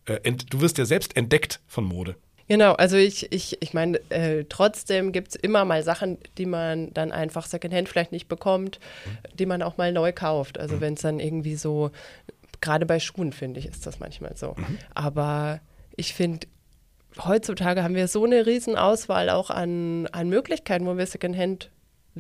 äh, 0.07 0.21
ent, 0.23 0.53
du 0.53 0.61
wirst 0.61 0.79
ja 0.79 0.85
selbst 0.85 1.17
entdeckt 1.17 1.61
von 1.67 1.85
Mode. 1.85 2.17
Genau, 2.49 2.75
also 2.75 2.97
ich, 2.97 3.33
ich, 3.33 3.61
ich 3.61 3.75
meine, 3.75 3.99
äh, 4.11 4.45
trotzdem 4.49 5.11
gibt 5.11 5.31
es 5.31 5.35
immer 5.35 5.65
mal 5.65 5.83
Sachen, 5.83 6.19
die 6.39 6.47
man 6.47 6.95
dann 6.95 7.11
einfach 7.11 7.45
Secondhand 7.47 7.89
vielleicht 7.89 8.13
nicht 8.13 8.29
bekommt, 8.29 8.79
mhm. 9.05 9.37
die 9.37 9.47
man 9.47 9.63
auch 9.63 9.79
mal 9.79 9.93
neu 9.93 10.13
kauft. 10.13 10.59
Also 10.59 10.77
mhm. 10.77 10.81
wenn 10.81 10.95
es 10.95 11.03
dann 11.03 11.19
irgendwie 11.19 11.57
so, 11.57 11.91
gerade 12.61 12.87
bei 12.87 13.01
Schuhen 13.01 13.33
finde 13.33 13.59
ich, 13.59 13.67
ist 13.67 13.85
das 13.85 13.99
manchmal 13.99 14.37
so. 14.37 14.55
Mhm. 14.57 14.79
Aber 14.95 15.61
ich 15.97 16.15
finde, 16.15 16.47
heutzutage 17.19 17.83
haben 17.83 17.97
wir 17.97 18.07
so 18.07 18.25
eine 18.25 18.47
riesen 18.47 18.77
Auswahl 18.77 19.29
auch 19.29 19.51
an, 19.51 20.07
an 20.13 20.29
Möglichkeiten, 20.29 20.87
wo 20.87 20.97
wir 20.97 21.07
Secondhand 21.07 21.71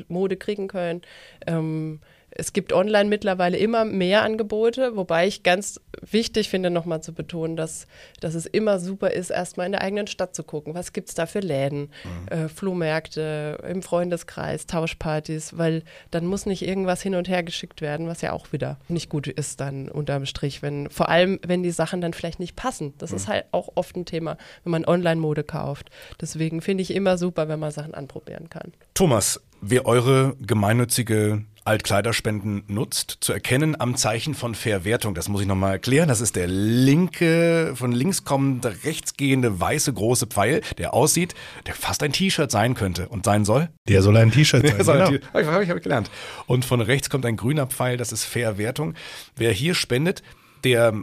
Mode 0.08 0.36
kriegen 0.36 0.66
können. 0.66 1.02
Ähm, 1.46 2.00
es 2.30 2.52
gibt 2.52 2.72
online 2.72 3.08
mittlerweile 3.08 3.56
immer 3.56 3.84
mehr 3.84 4.22
Angebote, 4.22 4.96
wobei 4.96 5.26
ich 5.26 5.42
ganz 5.42 5.80
wichtig 6.02 6.50
finde, 6.50 6.70
nochmal 6.70 7.02
zu 7.02 7.14
betonen, 7.14 7.56
dass, 7.56 7.86
dass 8.20 8.34
es 8.34 8.46
immer 8.46 8.78
super 8.78 9.10
ist, 9.10 9.30
erstmal 9.30 9.66
in 9.66 9.72
der 9.72 9.80
eigenen 9.80 10.06
Stadt 10.06 10.34
zu 10.34 10.42
gucken. 10.42 10.74
Was 10.74 10.92
gibt 10.92 11.08
es 11.08 11.14
da 11.14 11.26
für 11.26 11.40
Läden, 11.40 11.90
mhm. 12.04 12.28
äh, 12.28 12.48
Flohmärkte, 12.48 13.58
im 13.68 13.82
Freundeskreis, 13.82 14.66
Tauschpartys, 14.66 15.56
weil 15.56 15.82
dann 16.10 16.26
muss 16.26 16.46
nicht 16.46 16.62
irgendwas 16.62 17.00
hin 17.00 17.14
und 17.14 17.28
her 17.28 17.42
geschickt 17.42 17.80
werden, 17.80 18.06
was 18.06 18.20
ja 18.20 18.32
auch 18.32 18.52
wieder 18.52 18.78
nicht 18.88 19.08
gut 19.08 19.26
ist 19.26 19.60
dann 19.60 19.88
unterm 19.88 20.26
Strich, 20.26 20.62
wenn, 20.62 20.90
vor 20.90 21.08
allem, 21.08 21.40
wenn 21.46 21.62
die 21.62 21.70
Sachen 21.70 22.00
dann 22.00 22.12
vielleicht 22.12 22.40
nicht 22.40 22.56
passen. 22.56 22.92
Das 22.98 23.10
mhm. 23.10 23.16
ist 23.16 23.28
halt 23.28 23.46
auch 23.52 23.70
oft 23.74 23.96
ein 23.96 24.04
Thema, 24.04 24.36
wenn 24.64 24.72
man 24.72 24.84
Online-Mode 24.84 25.44
kauft. 25.44 25.90
Deswegen 26.20 26.60
finde 26.60 26.82
ich 26.82 26.94
immer 26.94 27.16
super, 27.16 27.48
wenn 27.48 27.58
man 27.58 27.70
Sachen 27.70 27.94
anprobieren 27.94 28.50
kann. 28.50 28.72
Thomas, 28.94 29.40
wer 29.60 29.86
eure 29.86 30.36
gemeinnützige 30.40 31.44
Altkleiderspenden 31.66 32.62
nutzt, 32.68 33.18
zu 33.20 33.32
erkennen 33.32 33.78
am 33.78 33.96
Zeichen 33.96 34.34
von 34.34 34.54
Verwertung. 34.54 35.14
Das 35.14 35.28
muss 35.28 35.40
ich 35.40 35.48
nochmal 35.48 35.72
erklären. 35.72 36.08
Das 36.08 36.20
ist 36.20 36.36
der 36.36 36.46
linke, 36.46 37.72
von 37.74 37.90
links 37.90 38.24
kommende, 38.24 38.84
rechts 38.84 39.16
gehende, 39.16 39.58
weiße 39.60 39.92
große 39.92 40.28
Pfeil, 40.28 40.62
der 40.78 40.94
aussieht, 40.94 41.34
der 41.66 41.74
fast 41.74 42.04
ein 42.04 42.12
T-Shirt 42.12 42.52
sein 42.52 42.74
könnte 42.74 43.08
und 43.08 43.24
sein 43.24 43.44
soll. 43.44 43.68
Der 43.88 44.02
soll 44.02 44.16
ein 44.16 44.30
T-Shirt 44.30 44.64
sein. 44.84 45.10
Genau. 45.10 45.26
Habe 45.32 45.62
ich, 45.64 45.70
hab 45.70 45.76
ich 45.76 45.82
gelernt. 45.82 46.08
Und 46.46 46.64
von 46.64 46.80
rechts 46.80 47.10
kommt 47.10 47.26
ein 47.26 47.36
grüner 47.36 47.66
Pfeil, 47.66 47.96
das 47.96 48.12
ist 48.12 48.24
Verwertung. 48.24 48.94
Wer 49.34 49.50
hier 49.50 49.74
spendet, 49.74 50.22
der 50.62 50.94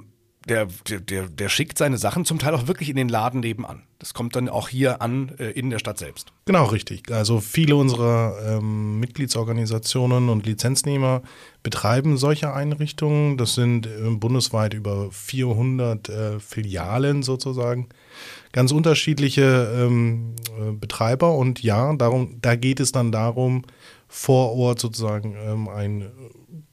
der, 0.48 0.68
der, 0.88 1.28
der 1.30 1.50
schickt 1.50 1.78
seine 1.78 1.98
Sachen 1.98 2.26
zum 2.26 2.40
Teil 2.40 2.54
auch 2.54 2.68
wirklich 2.68 2.90
in 2.90 2.96
den 2.96 3.10
Laden 3.10 3.40
nebenan. 3.40 3.84
Das 4.00 4.14
kommt 4.14 4.36
dann 4.36 4.50
auch 4.50 4.68
hier 4.68 5.02
an 5.02 5.30
äh, 5.40 5.52
in 5.52 5.70
der 5.70 5.80
Stadt 5.80 5.98
selbst. 5.98 6.34
Genau, 6.46 6.66
richtig. 6.66 7.12
Also 7.12 7.40
viele 7.40 7.76
unserer 7.76 8.36
ähm, 8.46 9.00
Mitgliedsorganisationen 9.00 10.30
und 10.30 10.46
Lizenznehmer 10.46 11.22
betreiben 11.64 12.18
solche 12.18 12.54
Einrichtungen. 12.54 13.38
Das 13.38 13.56
sind 13.56 13.88
äh, 13.88 14.10
bundesweit 14.10 14.74
über 14.74 15.10
400 15.12 16.10
äh, 16.10 16.40
Filialen 16.40 17.24
sozusagen. 17.24 17.88
Ganz 18.52 18.72
unterschiedliche 18.72 19.72
ähm, 19.76 20.36
äh, 20.60 20.72
Betreiber 20.74 21.36
und 21.36 21.64
ja, 21.64 21.94
darum, 21.94 22.40
da 22.42 22.56
geht 22.56 22.80
es 22.80 22.92
dann 22.92 23.12
darum, 23.12 23.64
vor 24.10 24.54
Ort 24.54 24.80
sozusagen 24.80 25.36
ähm, 25.44 25.68
ein 25.70 26.12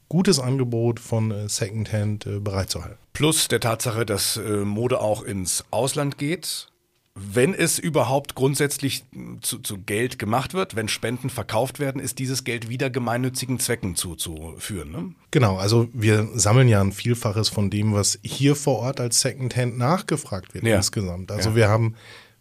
gutes 0.09 0.39
Angebot 0.39 0.99
von 0.99 1.31
äh, 1.31 1.47
Secondhand 1.47 2.25
äh, 2.25 2.39
bereitzuhalten. 2.39 3.00
Plus 3.13 3.47
der 3.47 3.59
Tatsache, 3.59 4.05
dass 4.05 4.37
äh, 4.37 4.63
Mode 4.63 5.01
auch 5.01 5.23
ins 5.23 5.65
Ausland 5.71 6.17
geht. 6.17 6.67
Wenn 7.13 7.53
es 7.53 7.77
überhaupt 7.77 8.35
grundsätzlich 8.35 9.03
zu, 9.41 9.59
zu, 9.59 9.79
Geld 9.79 10.17
gemacht 10.17 10.53
wird, 10.53 10.77
wenn 10.77 10.87
Spenden 10.87 11.29
verkauft 11.29 11.79
werden, 11.79 12.01
ist 12.01 12.19
dieses 12.19 12.45
Geld 12.45 12.69
wieder 12.69 12.89
gemeinnützigen 12.89 13.59
Zwecken 13.59 13.97
zuzuführen. 13.97 14.91
Ne? 14.91 15.13
Genau, 15.29 15.57
also 15.57 15.89
wir 15.91 16.29
sammeln 16.35 16.69
ja 16.69 16.79
ein 16.79 16.93
Vielfaches 16.93 17.49
von 17.49 17.69
dem, 17.69 17.93
was 17.93 18.17
hier 18.23 18.55
vor 18.55 18.79
Ort 18.79 19.01
als 19.01 19.19
Secondhand 19.19 19.77
nachgefragt 19.77 20.53
wird 20.53 20.63
ja. 20.63 20.77
insgesamt. 20.77 21.31
Also 21.31 21.49
ja. 21.49 21.55
wir 21.57 21.67
haben, 21.67 21.95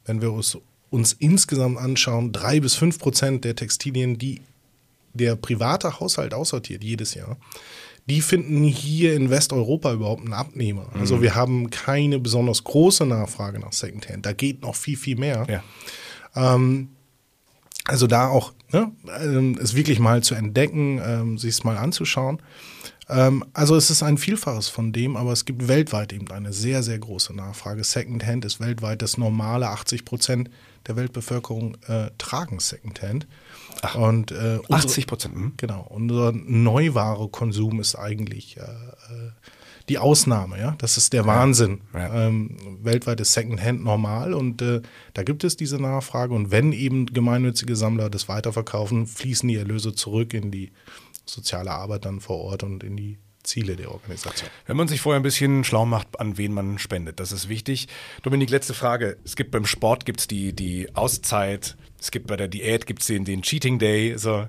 wenn 0.04 0.22
wir 0.22 0.33
uns, 0.33 0.56
uns 0.88 1.14
insgesamt 1.14 1.76
anschauen, 1.76 2.30
drei 2.30 2.61
bis 2.61 2.76
fünf 2.76 3.00
Prozent 3.00 3.44
der 3.44 3.56
Textilien, 3.56 4.18
die 4.18 4.40
der 5.14 5.35
private 5.35 5.98
Haushalt 5.98 6.33
aussortiert 6.33 6.85
jedes 6.85 7.14
Jahr, 7.14 7.37
die 8.08 8.20
finden 8.20 8.64
hier 8.64 9.14
in 9.14 9.30
Westeuropa 9.30 9.92
überhaupt 9.92 10.22
einen 10.22 10.32
Abnehmer. 10.32 10.86
Also 10.98 11.16
mhm. 11.16 11.22
wir 11.22 11.34
haben 11.34 11.70
keine 11.70 12.18
besonders 12.18 12.64
große 12.64 13.06
Nachfrage 13.06 13.58
nach 13.58 13.72
Secondhand. 13.72 14.26
Da 14.26 14.32
geht 14.32 14.62
noch 14.62 14.74
viel, 14.74 14.96
viel 14.96 15.16
mehr. 15.16 15.46
Ja. 15.48 16.54
Ähm, 16.54 16.90
also 17.84 18.06
da 18.06 18.28
auch 18.28 18.52
ne, 18.72 18.92
ähm, 19.20 19.58
es 19.60 19.74
wirklich 19.74 19.98
mal 19.98 20.22
zu 20.22 20.34
entdecken, 20.34 21.00
ähm, 21.04 21.38
sich 21.38 21.50
es 21.50 21.64
mal 21.64 21.76
anzuschauen. 21.76 22.40
Ähm, 23.11 23.44
also 23.53 23.77
es 23.77 23.90
ist 23.90 24.03
ein 24.03 24.18
Vielfaches 24.18 24.68
von 24.68 24.92
dem, 24.92 25.16
aber 25.16 25.33
es 25.33 25.44
gibt 25.44 25.68
weltweit 25.68 26.12
eben 26.12 26.31
eine 26.31 26.53
sehr, 26.53 26.83
sehr 26.83 26.99
große 26.99 27.35
Nachfrage. 27.35 27.85
Secondhand 27.85 28.44
ist 28.44 28.61
weltweit 28.61 29.03
das 29.03 29.18
normale. 29.18 29.68
80 29.68 30.05
Prozent 30.05 30.51
der 30.87 30.96
Weltbevölkerung 30.96 31.77
äh, 31.87 32.11
tragen 32.18 32.61
Secondhand. 32.61 33.27
Ach, 33.83 33.96
und, 33.96 34.33
äh, 34.33 34.59
80 34.70 35.07
Prozent. 35.07 35.35
Hm? 35.35 35.53
Genau. 35.57 35.87
Unser 35.88 36.33
Neuware-Konsum 36.33 37.81
ist 37.81 37.96
eigentlich 37.96 38.57
äh, 38.57 38.61
äh, 38.62 39.31
die 39.88 39.99
Ausnahme. 39.99 40.59
Ja, 40.59 40.77
das 40.79 40.96
ist 40.96 41.12
der 41.12 41.27
Wahnsinn. 41.27 41.81
Ja. 41.92 42.27
Ähm, 42.27 42.79
weltweit 42.83 43.20
ist 43.20 43.33
Secondhand 43.33 43.83
normal 43.83 44.35
und 44.35 44.62
äh, 44.62 44.83
da 45.14 45.23
gibt 45.25 45.42
es 45.42 45.57
diese 45.57 45.79
Nachfrage. 45.79 46.33
Und 46.33 46.51
wenn 46.51 46.73
eben 46.73 47.07
gemeinnützige 47.07 47.75
Sammler 47.75 48.09
das 48.09 48.29
weiterverkaufen, 48.29 49.07
fließen 49.07 49.49
die 49.49 49.57
Erlöse 49.57 49.92
zurück 49.92 50.33
in 50.33 50.51
die 50.51 50.70
soziale 51.33 51.71
Arbeit 51.71 52.05
dann 52.05 52.21
vor 52.21 52.38
Ort 52.38 52.62
und 52.62 52.83
in 52.83 52.97
die 52.97 53.19
Ziele 53.43 53.77
der 53.77 53.90
Organisation. 53.90 54.51
Wenn 54.66 54.77
man 54.77 54.88
sich 54.88 55.01
vorher 55.01 55.19
ein 55.19 55.23
bisschen 55.23 55.64
schlau 55.64 55.87
macht, 55.87 56.21
an 56.21 56.37
wen 56.37 56.53
man 56.53 56.79
spendet, 56.79 57.21
das 57.21 57.33
ist 57.33 57.49
wichtig. 57.49 57.88
Dominik, 58.23 58.51
letzte 58.51 58.75
Frage. 58.75 59.16
Es 59.25 59.35
gibt 59.35 59.51
beim 59.51 59.66
Sport 59.66 60.05
gibt's 60.05 60.29
die, 60.29 60.53
die 60.53 60.95
Auszeit, 60.95 61.77
es 61.99 62.11
gibt 62.11 62.27
bei 62.27 62.37
der 62.37 62.49
Diät 62.49 62.87
gibt's 62.87 63.07
den, 63.07 63.25
den 63.25 63.43
Cheating 63.43 63.79
Day. 63.79 64.16
So. 64.16 64.47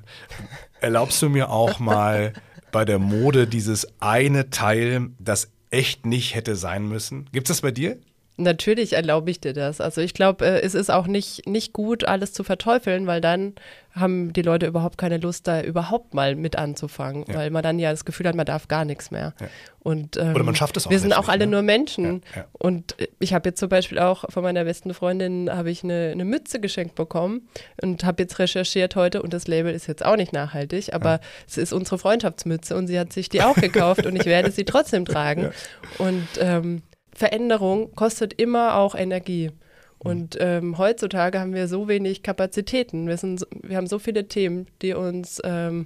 Erlaubst 0.81 1.21
du 1.21 1.29
mir 1.29 1.49
auch 1.49 1.79
mal 1.79 2.33
bei 2.71 2.85
der 2.85 2.99
Mode 2.99 3.47
dieses 3.47 3.87
eine 3.99 4.49
Teil, 4.49 5.09
das 5.19 5.51
echt 5.69 6.05
nicht 6.05 6.35
hätte 6.35 6.55
sein 6.55 6.87
müssen? 6.87 7.29
Gibt's 7.31 7.49
das 7.49 7.61
bei 7.61 7.71
dir? 7.71 7.97
Natürlich 8.41 8.93
erlaube 8.93 9.31
ich 9.31 9.39
dir 9.39 9.53
das. 9.53 9.81
Also 9.81 10.01
ich 10.01 10.13
glaube, 10.13 10.45
äh, 10.45 10.61
es 10.61 10.73
ist 10.73 10.89
auch 10.89 11.07
nicht, 11.07 11.47
nicht 11.47 11.73
gut, 11.73 12.05
alles 12.05 12.33
zu 12.33 12.43
verteufeln, 12.43 13.07
weil 13.07 13.21
dann 13.21 13.53
haben 13.93 14.31
die 14.31 14.41
Leute 14.41 14.67
überhaupt 14.67 14.97
keine 14.97 15.17
Lust, 15.17 15.47
da 15.47 15.61
überhaupt 15.61 16.13
mal 16.13 16.35
mit 16.35 16.55
anzufangen, 16.55 17.25
ja. 17.27 17.35
weil 17.35 17.49
man 17.49 17.61
dann 17.61 17.77
ja 17.77 17.91
das 17.91 18.05
Gefühl 18.05 18.27
hat, 18.27 18.35
man 18.35 18.45
darf 18.45 18.67
gar 18.67 18.85
nichts 18.85 19.11
mehr. 19.11 19.33
Ja. 19.39 19.47
Und, 19.79 20.15
ähm, 20.15 20.33
Oder 20.33 20.43
man 20.43 20.55
schafft 20.55 20.77
es 20.77 20.87
auch 20.87 20.91
Wir 20.91 20.99
sind 20.99 21.13
auch 21.13 21.27
alle 21.27 21.45
ne? 21.45 21.51
nur 21.51 21.61
Menschen. 21.61 22.21
Ja. 22.35 22.45
Und 22.53 22.95
ich 23.19 23.33
habe 23.33 23.49
jetzt 23.49 23.59
zum 23.59 23.69
Beispiel 23.69 23.99
auch 23.99 24.25
von 24.29 24.43
meiner 24.43 24.63
besten 24.63 24.93
Freundin 24.93 25.49
habe 25.51 25.71
ich 25.71 25.83
eine, 25.83 26.11
eine 26.11 26.23
Mütze 26.23 26.59
geschenkt 26.59 26.95
bekommen 26.95 27.49
und 27.81 28.05
habe 28.05 28.23
jetzt 28.23 28.39
recherchiert 28.39 28.95
heute 28.95 29.21
und 29.21 29.33
das 29.33 29.47
Label 29.47 29.73
ist 29.73 29.87
jetzt 29.87 30.05
auch 30.05 30.15
nicht 30.15 30.31
nachhaltig, 30.31 30.93
aber 30.93 31.19
es 31.47 31.57
ist 31.57 31.73
unsere 31.73 31.97
Freundschaftsmütze 31.97 32.75
und 32.75 32.87
sie 32.87 32.97
hat 32.97 33.11
sich 33.11 33.27
die 33.27 33.41
auch 33.41 33.55
gekauft 33.55 34.05
und 34.05 34.15
ich 34.15 34.25
werde 34.25 34.51
sie 34.51 34.63
trotzdem 34.63 35.05
tragen. 35.11 35.49
Und 35.97 36.27
ähm, 36.39 36.83
Veränderung 37.13 37.93
kostet 37.95 38.39
immer 38.39 38.75
auch 38.75 38.95
Energie. 38.95 39.51
Und 39.97 40.35
ähm, 40.39 40.79
heutzutage 40.79 41.39
haben 41.39 41.53
wir 41.53 41.67
so 41.67 41.87
wenig 41.87 42.23
Kapazitäten. 42.23 43.07
Wir, 43.07 43.17
sind, 43.17 43.45
wir 43.61 43.77
haben 43.77 43.85
so 43.85 43.99
viele 43.99 44.27
Themen, 44.27 44.65
die 44.81 44.93
uns 44.93 45.39
ähm, 45.43 45.85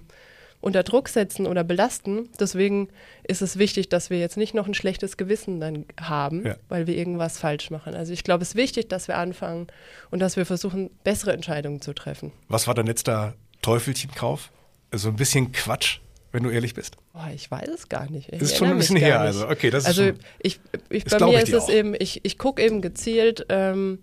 unter 0.61 0.83
Druck 0.83 1.09
setzen 1.09 1.47
oder 1.47 1.65
belasten. 1.65 2.29
Deswegen 2.39 2.87
ist 3.23 3.41
es 3.41 3.57
wichtig, 3.57 3.89
dass 3.89 4.09
wir 4.09 4.17
jetzt 4.17 4.37
nicht 4.37 4.53
noch 4.53 4.67
ein 4.67 4.73
schlechtes 4.73 5.17
Gewissen 5.17 5.59
dann 5.59 5.85
haben, 5.99 6.45
ja. 6.45 6.55
weil 6.69 6.87
wir 6.87 6.95
irgendwas 6.95 7.37
falsch 7.37 7.69
machen. 7.71 7.93
Also 7.93 8.13
ich 8.13 8.23
glaube, 8.23 8.43
es 8.43 8.49
ist 8.49 8.55
wichtig, 8.55 8.87
dass 8.87 9.09
wir 9.09 9.17
anfangen 9.17 9.67
und 10.11 10.19
dass 10.19 10.37
wir 10.37 10.45
versuchen, 10.45 10.91
bessere 11.03 11.33
Entscheidungen 11.33 11.81
zu 11.81 11.93
treffen. 11.93 12.31
Was 12.47 12.67
war 12.67 12.73
dein 12.73 12.87
letzter 12.87 13.35
Teufelchenkauf? 13.61 14.51
So 14.93 15.09
ein 15.09 15.17
bisschen 15.17 15.51
Quatsch 15.51 15.99
wenn 16.35 16.43
du 16.43 16.49
ehrlich 16.49 16.73
bist? 16.73 16.97
Boah, 17.13 17.29
ich 17.33 17.49
weiß 17.49 17.69
es 17.69 17.89
gar 17.89 18.09
nicht. 18.11 18.31
Ich 18.31 18.39
das 18.39 18.51
ist 18.51 18.57
schon 18.57 18.67
ein 18.67 18.77
bisschen 18.77 18.97
her, 18.97 19.21
also 19.21 19.47
okay, 19.47 19.69
das 19.69 19.85
also 19.85 20.03
ist 20.03 20.09
schon, 20.09 20.19
ich, 20.39 20.59
ich, 20.89 21.05
bei 21.05 21.19
mir 21.25 21.41
ist 21.41 21.53
es 21.53 21.63
auch. 21.63 21.69
eben, 21.69 21.95
ich, 21.97 22.19
ich 22.23 22.37
gucke 22.37 22.61
eben 22.61 22.81
gezielt, 22.81 23.45
ähm, 23.49 23.99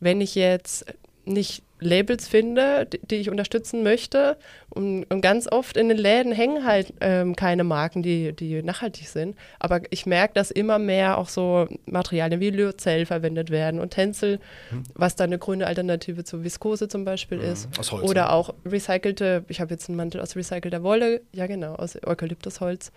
wenn 0.00 0.20
ich 0.20 0.34
jetzt 0.34 0.84
nicht 1.24 1.62
Labels 1.80 2.28
finde, 2.28 2.86
die, 2.86 3.00
die 3.06 3.16
ich 3.16 3.30
unterstützen 3.30 3.82
möchte. 3.82 4.36
Und, 4.70 5.04
und, 5.04 5.20
ganz 5.20 5.50
oft 5.50 5.76
in 5.76 5.88
den 5.88 5.98
Läden 5.98 6.32
hängen 6.32 6.64
halt 6.64 6.92
ähm, 7.00 7.36
keine 7.36 7.64
Marken, 7.64 8.02
die, 8.02 8.32
die 8.32 8.62
nachhaltig 8.62 9.08
sind. 9.08 9.36
Aber 9.58 9.80
ich 9.90 10.06
merke, 10.06 10.34
dass 10.34 10.50
immer 10.50 10.78
mehr 10.78 11.18
auch 11.18 11.28
so 11.28 11.66
Materialien 11.86 12.40
wie 12.40 12.50
Lyocell 12.50 13.06
verwendet 13.06 13.50
werden 13.50 13.80
und 13.80 13.90
Tencel, 13.90 14.40
hm. 14.70 14.82
was 14.94 15.16
dann 15.16 15.30
eine 15.30 15.38
grüne 15.38 15.66
Alternative 15.66 16.24
zu 16.24 16.44
Viskose 16.44 16.88
zum 16.88 17.04
Beispiel 17.04 17.40
hm. 17.40 17.52
ist. 17.52 17.68
Aus 17.78 17.92
Holz, 17.92 18.08
Oder 18.08 18.32
auch 18.32 18.54
recycelte, 18.66 19.44
ich 19.48 19.60
habe 19.60 19.72
jetzt 19.72 19.88
einen 19.88 19.96
Mantel 19.96 20.20
aus 20.20 20.36
recycelter 20.36 20.82
Wolle, 20.82 21.22
ja 21.32 21.46
genau, 21.46 21.74
aus 21.74 21.96
Eukalyptusholz. 22.06 22.92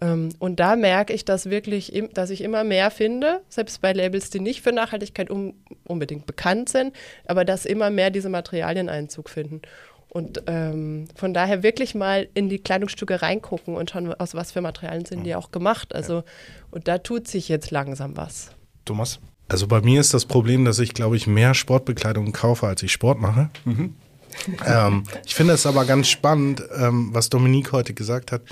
Ähm, 0.00 0.30
und 0.38 0.60
da 0.60 0.76
merke 0.76 1.12
ich, 1.12 1.24
dass 1.24 1.50
wirklich, 1.50 1.92
dass 2.12 2.30
ich 2.30 2.42
immer 2.42 2.64
mehr 2.64 2.90
finde, 2.90 3.40
selbst 3.48 3.80
bei 3.80 3.92
Labels, 3.92 4.30
die 4.30 4.40
nicht 4.40 4.62
für 4.62 4.72
Nachhaltigkeit 4.72 5.30
um, 5.30 5.54
unbedingt 5.86 6.26
bekannt 6.26 6.68
sind, 6.68 6.94
aber 7.26 7.44
dass 7.44 7.64
immer 7.64 7.90
mehr 7.90 8.10
diese 8.10 8.23
Materialien 8.28 8.88
Einzug 8.88 9.30
finden. 9.30 9.62
Und 10.08 10.44
ähm, 10.46 11.08
von 11.16 11.34
daher 11.34 11.64
wirklich 11.64 11.96
mal 11.96 12.28
in 12.34 12.48
die 12.48 12.60
Kleidungsstücke 12.60 13.20
reingucken 13.20 13.74
und 13.74 13.90
schauen, 13.90 14.14
aus 14.14 14.34
was 14.34 14.52
für 14.52 14.60
Materialien 14.60 15.04
sind 15.04 15.24
die 15.24 15.34
auch 15.34 15.50
gemacht. 15.50 15.92
Also, 15.92 16.22
und 16.70 16.86
da 16.86 16.98
tut 16.98 17.26
sich 17.26 17.48
jetzt 17.48 17.72
langsam 17.72 18.16
was. 18.16 18.52
Thomas? 18.84 19.18
Also 19.48 19.66
bei 19.66 19.80
mir 19.80 20.00
ist 20.00 20.14
das 20.14 20.24
Problem, 20.24 20.64
dass 20.64 20.78
ich, 20.78 20.94
glaube 20.94 21.16
ich, 21.16 21.26
mehr 21.26 21.52
Sportbekleidung 21.52 22.32
kaufe, 22.32 22.66
als 22.66 22.82
ich 22.82 22.92
Sport 22.92 23.18
mache. 23.18 23.50
Mhm. 23.64 23.94
ähm, 24.66 25.02
ich 25.26 25.34
finde 25.34 25.54
es 25.54 25.66
aber 25.66 25.84
ganz 25.84 26.08
spannend, 26.08 26.62
ähm, 26.76 27.10
was 27.12 27.28
Dominique 27.28 27.72
heute 27.72 27.92
gesagt 27.94 28.32
hat, 28.32 28.42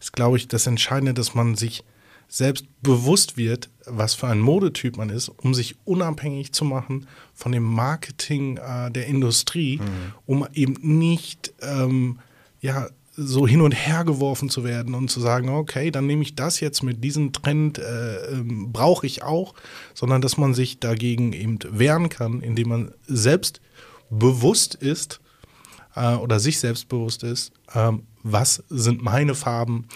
ist, 0.00 0.12
glaube 0.12 0.38
ich, 0.38 0.48
das 0.48 0.66
Entscheidende, 0.66 1.14
dass 1.14 1.34
man 1.34 1.54
sich 1.54 1.84
selbst 2.30 2.64
bewusst 2.80 3.36
wird, 3.36 3.68
was 3.86 4.14
für 4.14 4.28
ein 4.28 4.38
Modetyp 4.38 4.96
man 4.96 5.10
ist, 5.10 5.28
um 5.28 5.52
sich 5.52 5.76
unabhängig 5.84 6.52
zu 6.52 6.64
machen 6.64 7.08
von 7.34 7.50
dem 7.50 7.64
Marketing 7.64 8.56
äh, 8.56 8.90
der 8.90 9.06
Industrie, 9.06 9.78
mhm. 9.78 10.12
um 10.26 10.46
eben 10.54 10.76
nicht 10.80 11.52
ähm, 11.60 12.20
ja, 12.60 12.88
so 13.16 13.48
hin 13.48 13.60
und 13.60 13.72
her 13.72 14.04
geworfen 14.04 14.48
zu 14.48 14.62
werden 14.62 14.94
und 14.94 15.10
zu 15.10 15.20
sagen, 15.20 15.48
okay, 15.48 15.90
dann 15.90 16.06
nehme 16.06 16.22
ich 16.22 16.36
das 16.36 16.60
jetzt 16.60 16.84
mit 16.84 17.02
diesem 17.02 17.32
Trend, 17.32 17.78
äh, 17.78 18.26
ähm, 18.32 18.72
brauche 18.72 19.06
ich 19.06 19.24
auch, 19.24 19.54
sondern 19.94 20.22
dass 20.22 20.38
man 20.38 20.54
sich 20.54 20.78
dagegen 20.78 21.32
eben 21.32 21.58
wehren 21.68 22.08
kann, 22.10 22.40
indem 22.42 22.68
man 22.68 22.94
selbst 23.08 23.60
bewusst 24.08 24.76
ist 24.76 25.20
äh, 25.96 26.14
oder 26.14 26.38
sich 26.38 26.60
selbst 26.60 26.88
bewusst 26.88 27.24
ist, 27.24 27.52
ähm, 27.74 28.04
was 28.22 28.62
sind 28.68 29.02
meine 29.02 29.34
Farben, 29.34 29.86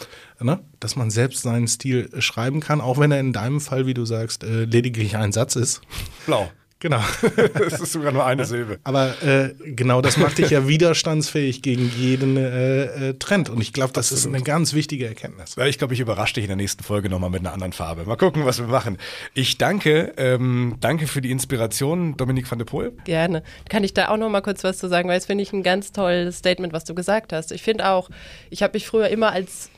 ne? 0.41 0.61
dass 0.81 0.97
man 0.97 1.11
selbst 1.11 1.43
seinen 1.43 1.69
Stil 1.69 2.11
schreiben 2.21 2.61
kann, 2.61 2.81
auch 2.81 2.99
wenn 2.99 3.13
er 3.13 3.21
in 3.21 3.33
deinem 3.33 3.61
Fall, 3.61 3.87
wie 3.87 3.95
du 3.95 4.05
sagst, 4.05 4.45
äh, 4.45 4.65
lediglich 4.65 5.17
ein 5.17 5.33
Satz 5.33 5.57
ist. 5.57 5.83
Blau. 6.27 6.51
Genau. 6.85 7.01
das 7.55 7.81
ist 7.81 7.93
sogar 7.93 8.13
nur 8.13 8.27
eine 8.27 8.45
Silbe. 8.45 8.79
Aber 8.85 9.15
äh, 9.23 9.55
genau 9.65 10.03
das 10.03 10.19
macht 10.19 10.37
dich 10.37 10.51
ja 10.51 10.69
widerstandsfähig 10.69 11.63
gegen 11.63 11.91
jeden 11.97 12.37
äh, 12.37 13.09
äh, 13.09 13.15
Trend. 13.15 13.49
Und 13.49 13.63
ich 13.63 13.73
glaube, 13.73 13.95
das 13.95 14.13
Absolut. 14.13 14.21
ist 14.21 14.27
eine 14.27 14.45
ganz 14.45 14.75
wichtige 14.75 15.07
Erkenntnis. 15.07 15.57
Ja, 15.57 15.65
ich 15.65 15.79
glaube, 15.79 15.95
ich 15.95 16.01
überrasche 16.01 16.35
dich 16.35 16.45
in 16.45 16.49
der 16.49 16.59
nächsten 16.59 16.85
Folge 16.85 17.09
nochmal 17.09 17.31
mit 17.31 17.41
einer 17.41 17.55
anderen 17.55 17.73
Farbe. 17.73 18.05
Mal 18.05 18.17
gucken, 18.17 18.45
was 18.45 18.59
wir 18.59 18.67
machen. 18.67 18.99
Ich 19.33 19.57
danke, 19.57 20.13
ähm, 20.19 20.77
danke 20.81 21.07
für 21.07 21.23
die 21.23 21.31
Inspiration, 21.31 22.19
Dominik 22.19 22.51
van 22.51 22.59
de 22.59 22.67
Poel. 22.67 22.93
Gerne. 23.07 23.43
Kann 23.71 23.83
ich 23.83 23.95
da 23.95 24.11
auch 24.11 24.19
nochmal 24.19 24.43
kurz 24.43 24.63
was 24.63 24.77
zu 24.77 24.87
sagen, 24.87 25.09
weil 25.09 25.17
es 25.17 25.25
finde 25.25 25.41
ich 25.41 25.55
ein 25.55 25.63
ganz 25.63 25.91
tolles 25.91 26.37
Statement, 26.37 26.75
was 26.75 26.85
du 26.85 26.95
gesagt 26.95 27.33
hast. 27.33 27.51
Ich 27.51 27.63
finde 27.63 27.89
auch, 27.89 28.11
ich 28.51 28.63
habe 28.63 28.75
mich 28.75 28.87
früher 28.87 29.09
immer 29.09 29.33
als 29.33 29.71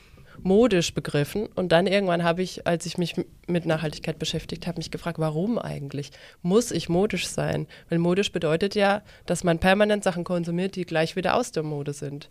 modisch 0.42 0.94
begriffen. 0.94 1.46
Und 1.54 1.72
dann 1.72 1.86
irgendwann 1.86 2.22
habe 2.22 2.42
ich, 2.42 2.66
als 2.66 2.86
ich 2.86 2.98
mich 2.98 3.14
mit 3.46 3.66
Nachhaltigkeit 3.66 4.18
beschäftigt 4.18 4.66
habe, 4.66 4.78
mich 4.78 4.90
gefragt, 4.90 5.18
warum 5.18 5.58
eigentlich? 5.58 6.10
Muss 6.42 6.70
ich 6.70 6.88
modisch 6.88 7.28
sein? 7.28 7.66
Weil 7.88 7.98
modisch 7.98 8.32
bedeutet 8.32 8.74
ja, 8.74 9.02
dass 9.26 9.44
man 9.44 9.58
permanent 9.58 10.04
Sachen 10.04 10.24
konsumiert, 10.24 10.76
die 10.76 10.84
gleich 10.84 11.16
wieder 11.16 11.34
aus 11.34 11.52
der 11.52 11.62
Mode 11.62 11.92
sind. 11.92 12.28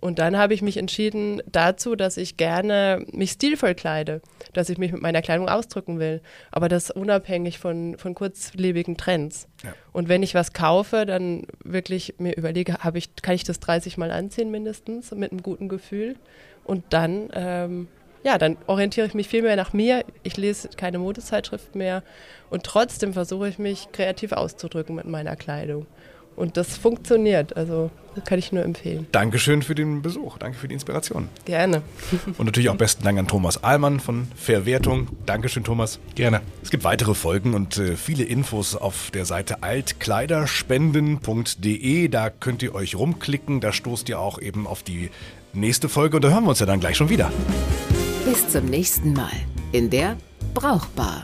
Und 0.00 0.18
dann 0.18 0.38
habe 0.38 0.54
ich 0.54 0.62
mich 0.62 0.76
entschieden 0.76 1.42
dazu, 1.50 1.96
dass 1.96 2.16
ich 2.16 2.36
gerne 2.36 3.04
mich 3.12 3.32
stilvoll 3.32 3.74
kleide, 3.74 4.20
dass 4.52 4.68
ich 4.68 4.78
mich 4.78 4.92
mit 4.92 5.02
meiner 5.02 5.22
Kleidung 5.22 5.48
ausdrücken 5.48 5.98
will, 5.98 6.20
aber 6.52 6.68
das 6.68 6.90
unabhängig 6.90 7.58
von, 7.58 7.98
von 7.98 8.14
kurzlebigen 8.14 8.96
Trends. 8.96 9.48
Ja. 9.64 9.74
Und 9.92 10.08
wenn 10.08 10.22
ich 10.22 10.34
was 10.34 10.52
kaufe, 10.52 11.04
dann 11.04 11.46
wirklich 11.64 12.14
mir 12.18 12.36
überlege, 12.36 12.74
habe 12.78 12.98
ich, 12.98 13.16
kann 13.16 13.34
ich 13.34 13.44
das 13.44 13.58
30 13.60 13.96
Mal 13.96 14.12
anziehen 14.12 14.50
mindestens 14.50 15.10
mit 15.10 15.32
einem 15.32 15.42
guten 15.42 15.68
Gefühl? 15.68 16.16
Und 16.68 16.84
dann, 16.90 17.30
ähm, 17.32 17.88
ja, 18.22 18.36
dann 18.36 18.58
orientiere 18.66 19.06
ich 19.06 19.14
mich 19.14 19.26
viel 19.26 19.40
mehr 19.42 19.56
nach 19.56 19.72
mir. 19.72 20.04
Ich 20.22 20.36
lese 20.36 20.68
keine 20.76 20.98
Modezeitschriften 20.98 21.78
mehr 21.78 22.02
und 22.50 22.62
trotzdem 22.62 23.14
versuche 23.14 23.48
ich 23.48 23.58
mich 23.58 23.88
kreativ 23.90 24.32
auszudrücken 24.32 24.94
mit 24.94 25.06
meiner 25.06 25.34
Kleidung. 25.34 25.86
Und 26.36 26.58
das 26.58 26.76
funktioniert. 26.76 27.56
Also 27.56 27.90
das 28.14 28.24
kann 28.24 28.38
ich 28.38 28.52
nur 28.52 28.62
empfehlen. 28.62 29.08
Dankeschön 29.10 29.62
für 29.62 29.74
den 29.74 30.02
Besuch. 30.02 30.38
Danke 30.38 30.56
für 30.56 30.68
die 30.68 30.74
Inspiration. 30.74 31.28
Gerne. 31.44 31.82
Und 32.38 32.44
natürlich 32.44 32.68
auch 32.68 32.76
besten 32.76 33.02
Dank 33.02 33.18
an 33.18 33.26
Thomas 33.26 33.64
Ahlmann 33.64 33.98
von 33.98 34.28
Verwertung. 34.36 35.08
Dankeschön, 35.26 35.64
Thomas. 35.64 35.98
Gerne. 36.14 36.42
Es 36.62 36.70
gibt 36.70 36.84
weitere 36.84 37.14
Folgen 37.14 37.54
und 37.54 37.76
äh, 37.78 37.96
viele 37.96 38.22
Infos 38.22 38.76
auf 38.76 39.10
der 39.10 39.24
Seite 39.24 39.64
altkleiderspenden.de. 39.64 42.06
Da 42.06 42.30
könnt 42.30 42.62
ihr 42.62 42.72
euch 42.72 42.94
rumklicken. 42.94 43.60
Da 43.60 43.72
stoßt 43.72 44.08
ihr 44.08 44.20
auch 44.20 44.40
eben 44.40 44.68
auf 44.68 44.84
die 44.84 45.10
nächste 45.52 45.88
Folge 45.88 46.16
und 46.16 46.24
da 46.24 46.30
hören 46.30 46.44
wir 46.44 46.50
uns 46.50 46.60
ja 46.60 46.66
dann 46.66 46.80
gleich 46.80 46.96
schon 46.96 47.08
wieder. 47.08 47.30
Bis 48.24 48.48
zum 48.48 48.66
nächsten 48.66 49.12
Mal 49.12 49.32
in 49.72 49.90
der 49.90 50.16
Brauchbar. 50.54 51.22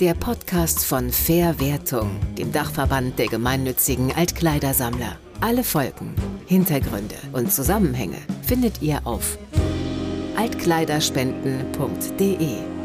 Der 0.00 0.14
Podcast 0.14 0.84
von 0.84 1.10
Fairwertung, 1.10 2.10
dem 2.36 2.52
Dachverband 2.52 3.18
der 3.18 3.28
gemeinnützigen 3.28 4.14
Altkleidersammler. 4.14 5.16
Alle 5.40 5.64
Folgen, 5.64 6.14
Hintergründe 6.46 7.16
und 7.32 7.50
Zusammenhänge 7.52 8.18
findet 8.42 8.82
ihr 8.82 9.06
auf 9.06 9.38
altkleiderspenden.de. 10.36 12.75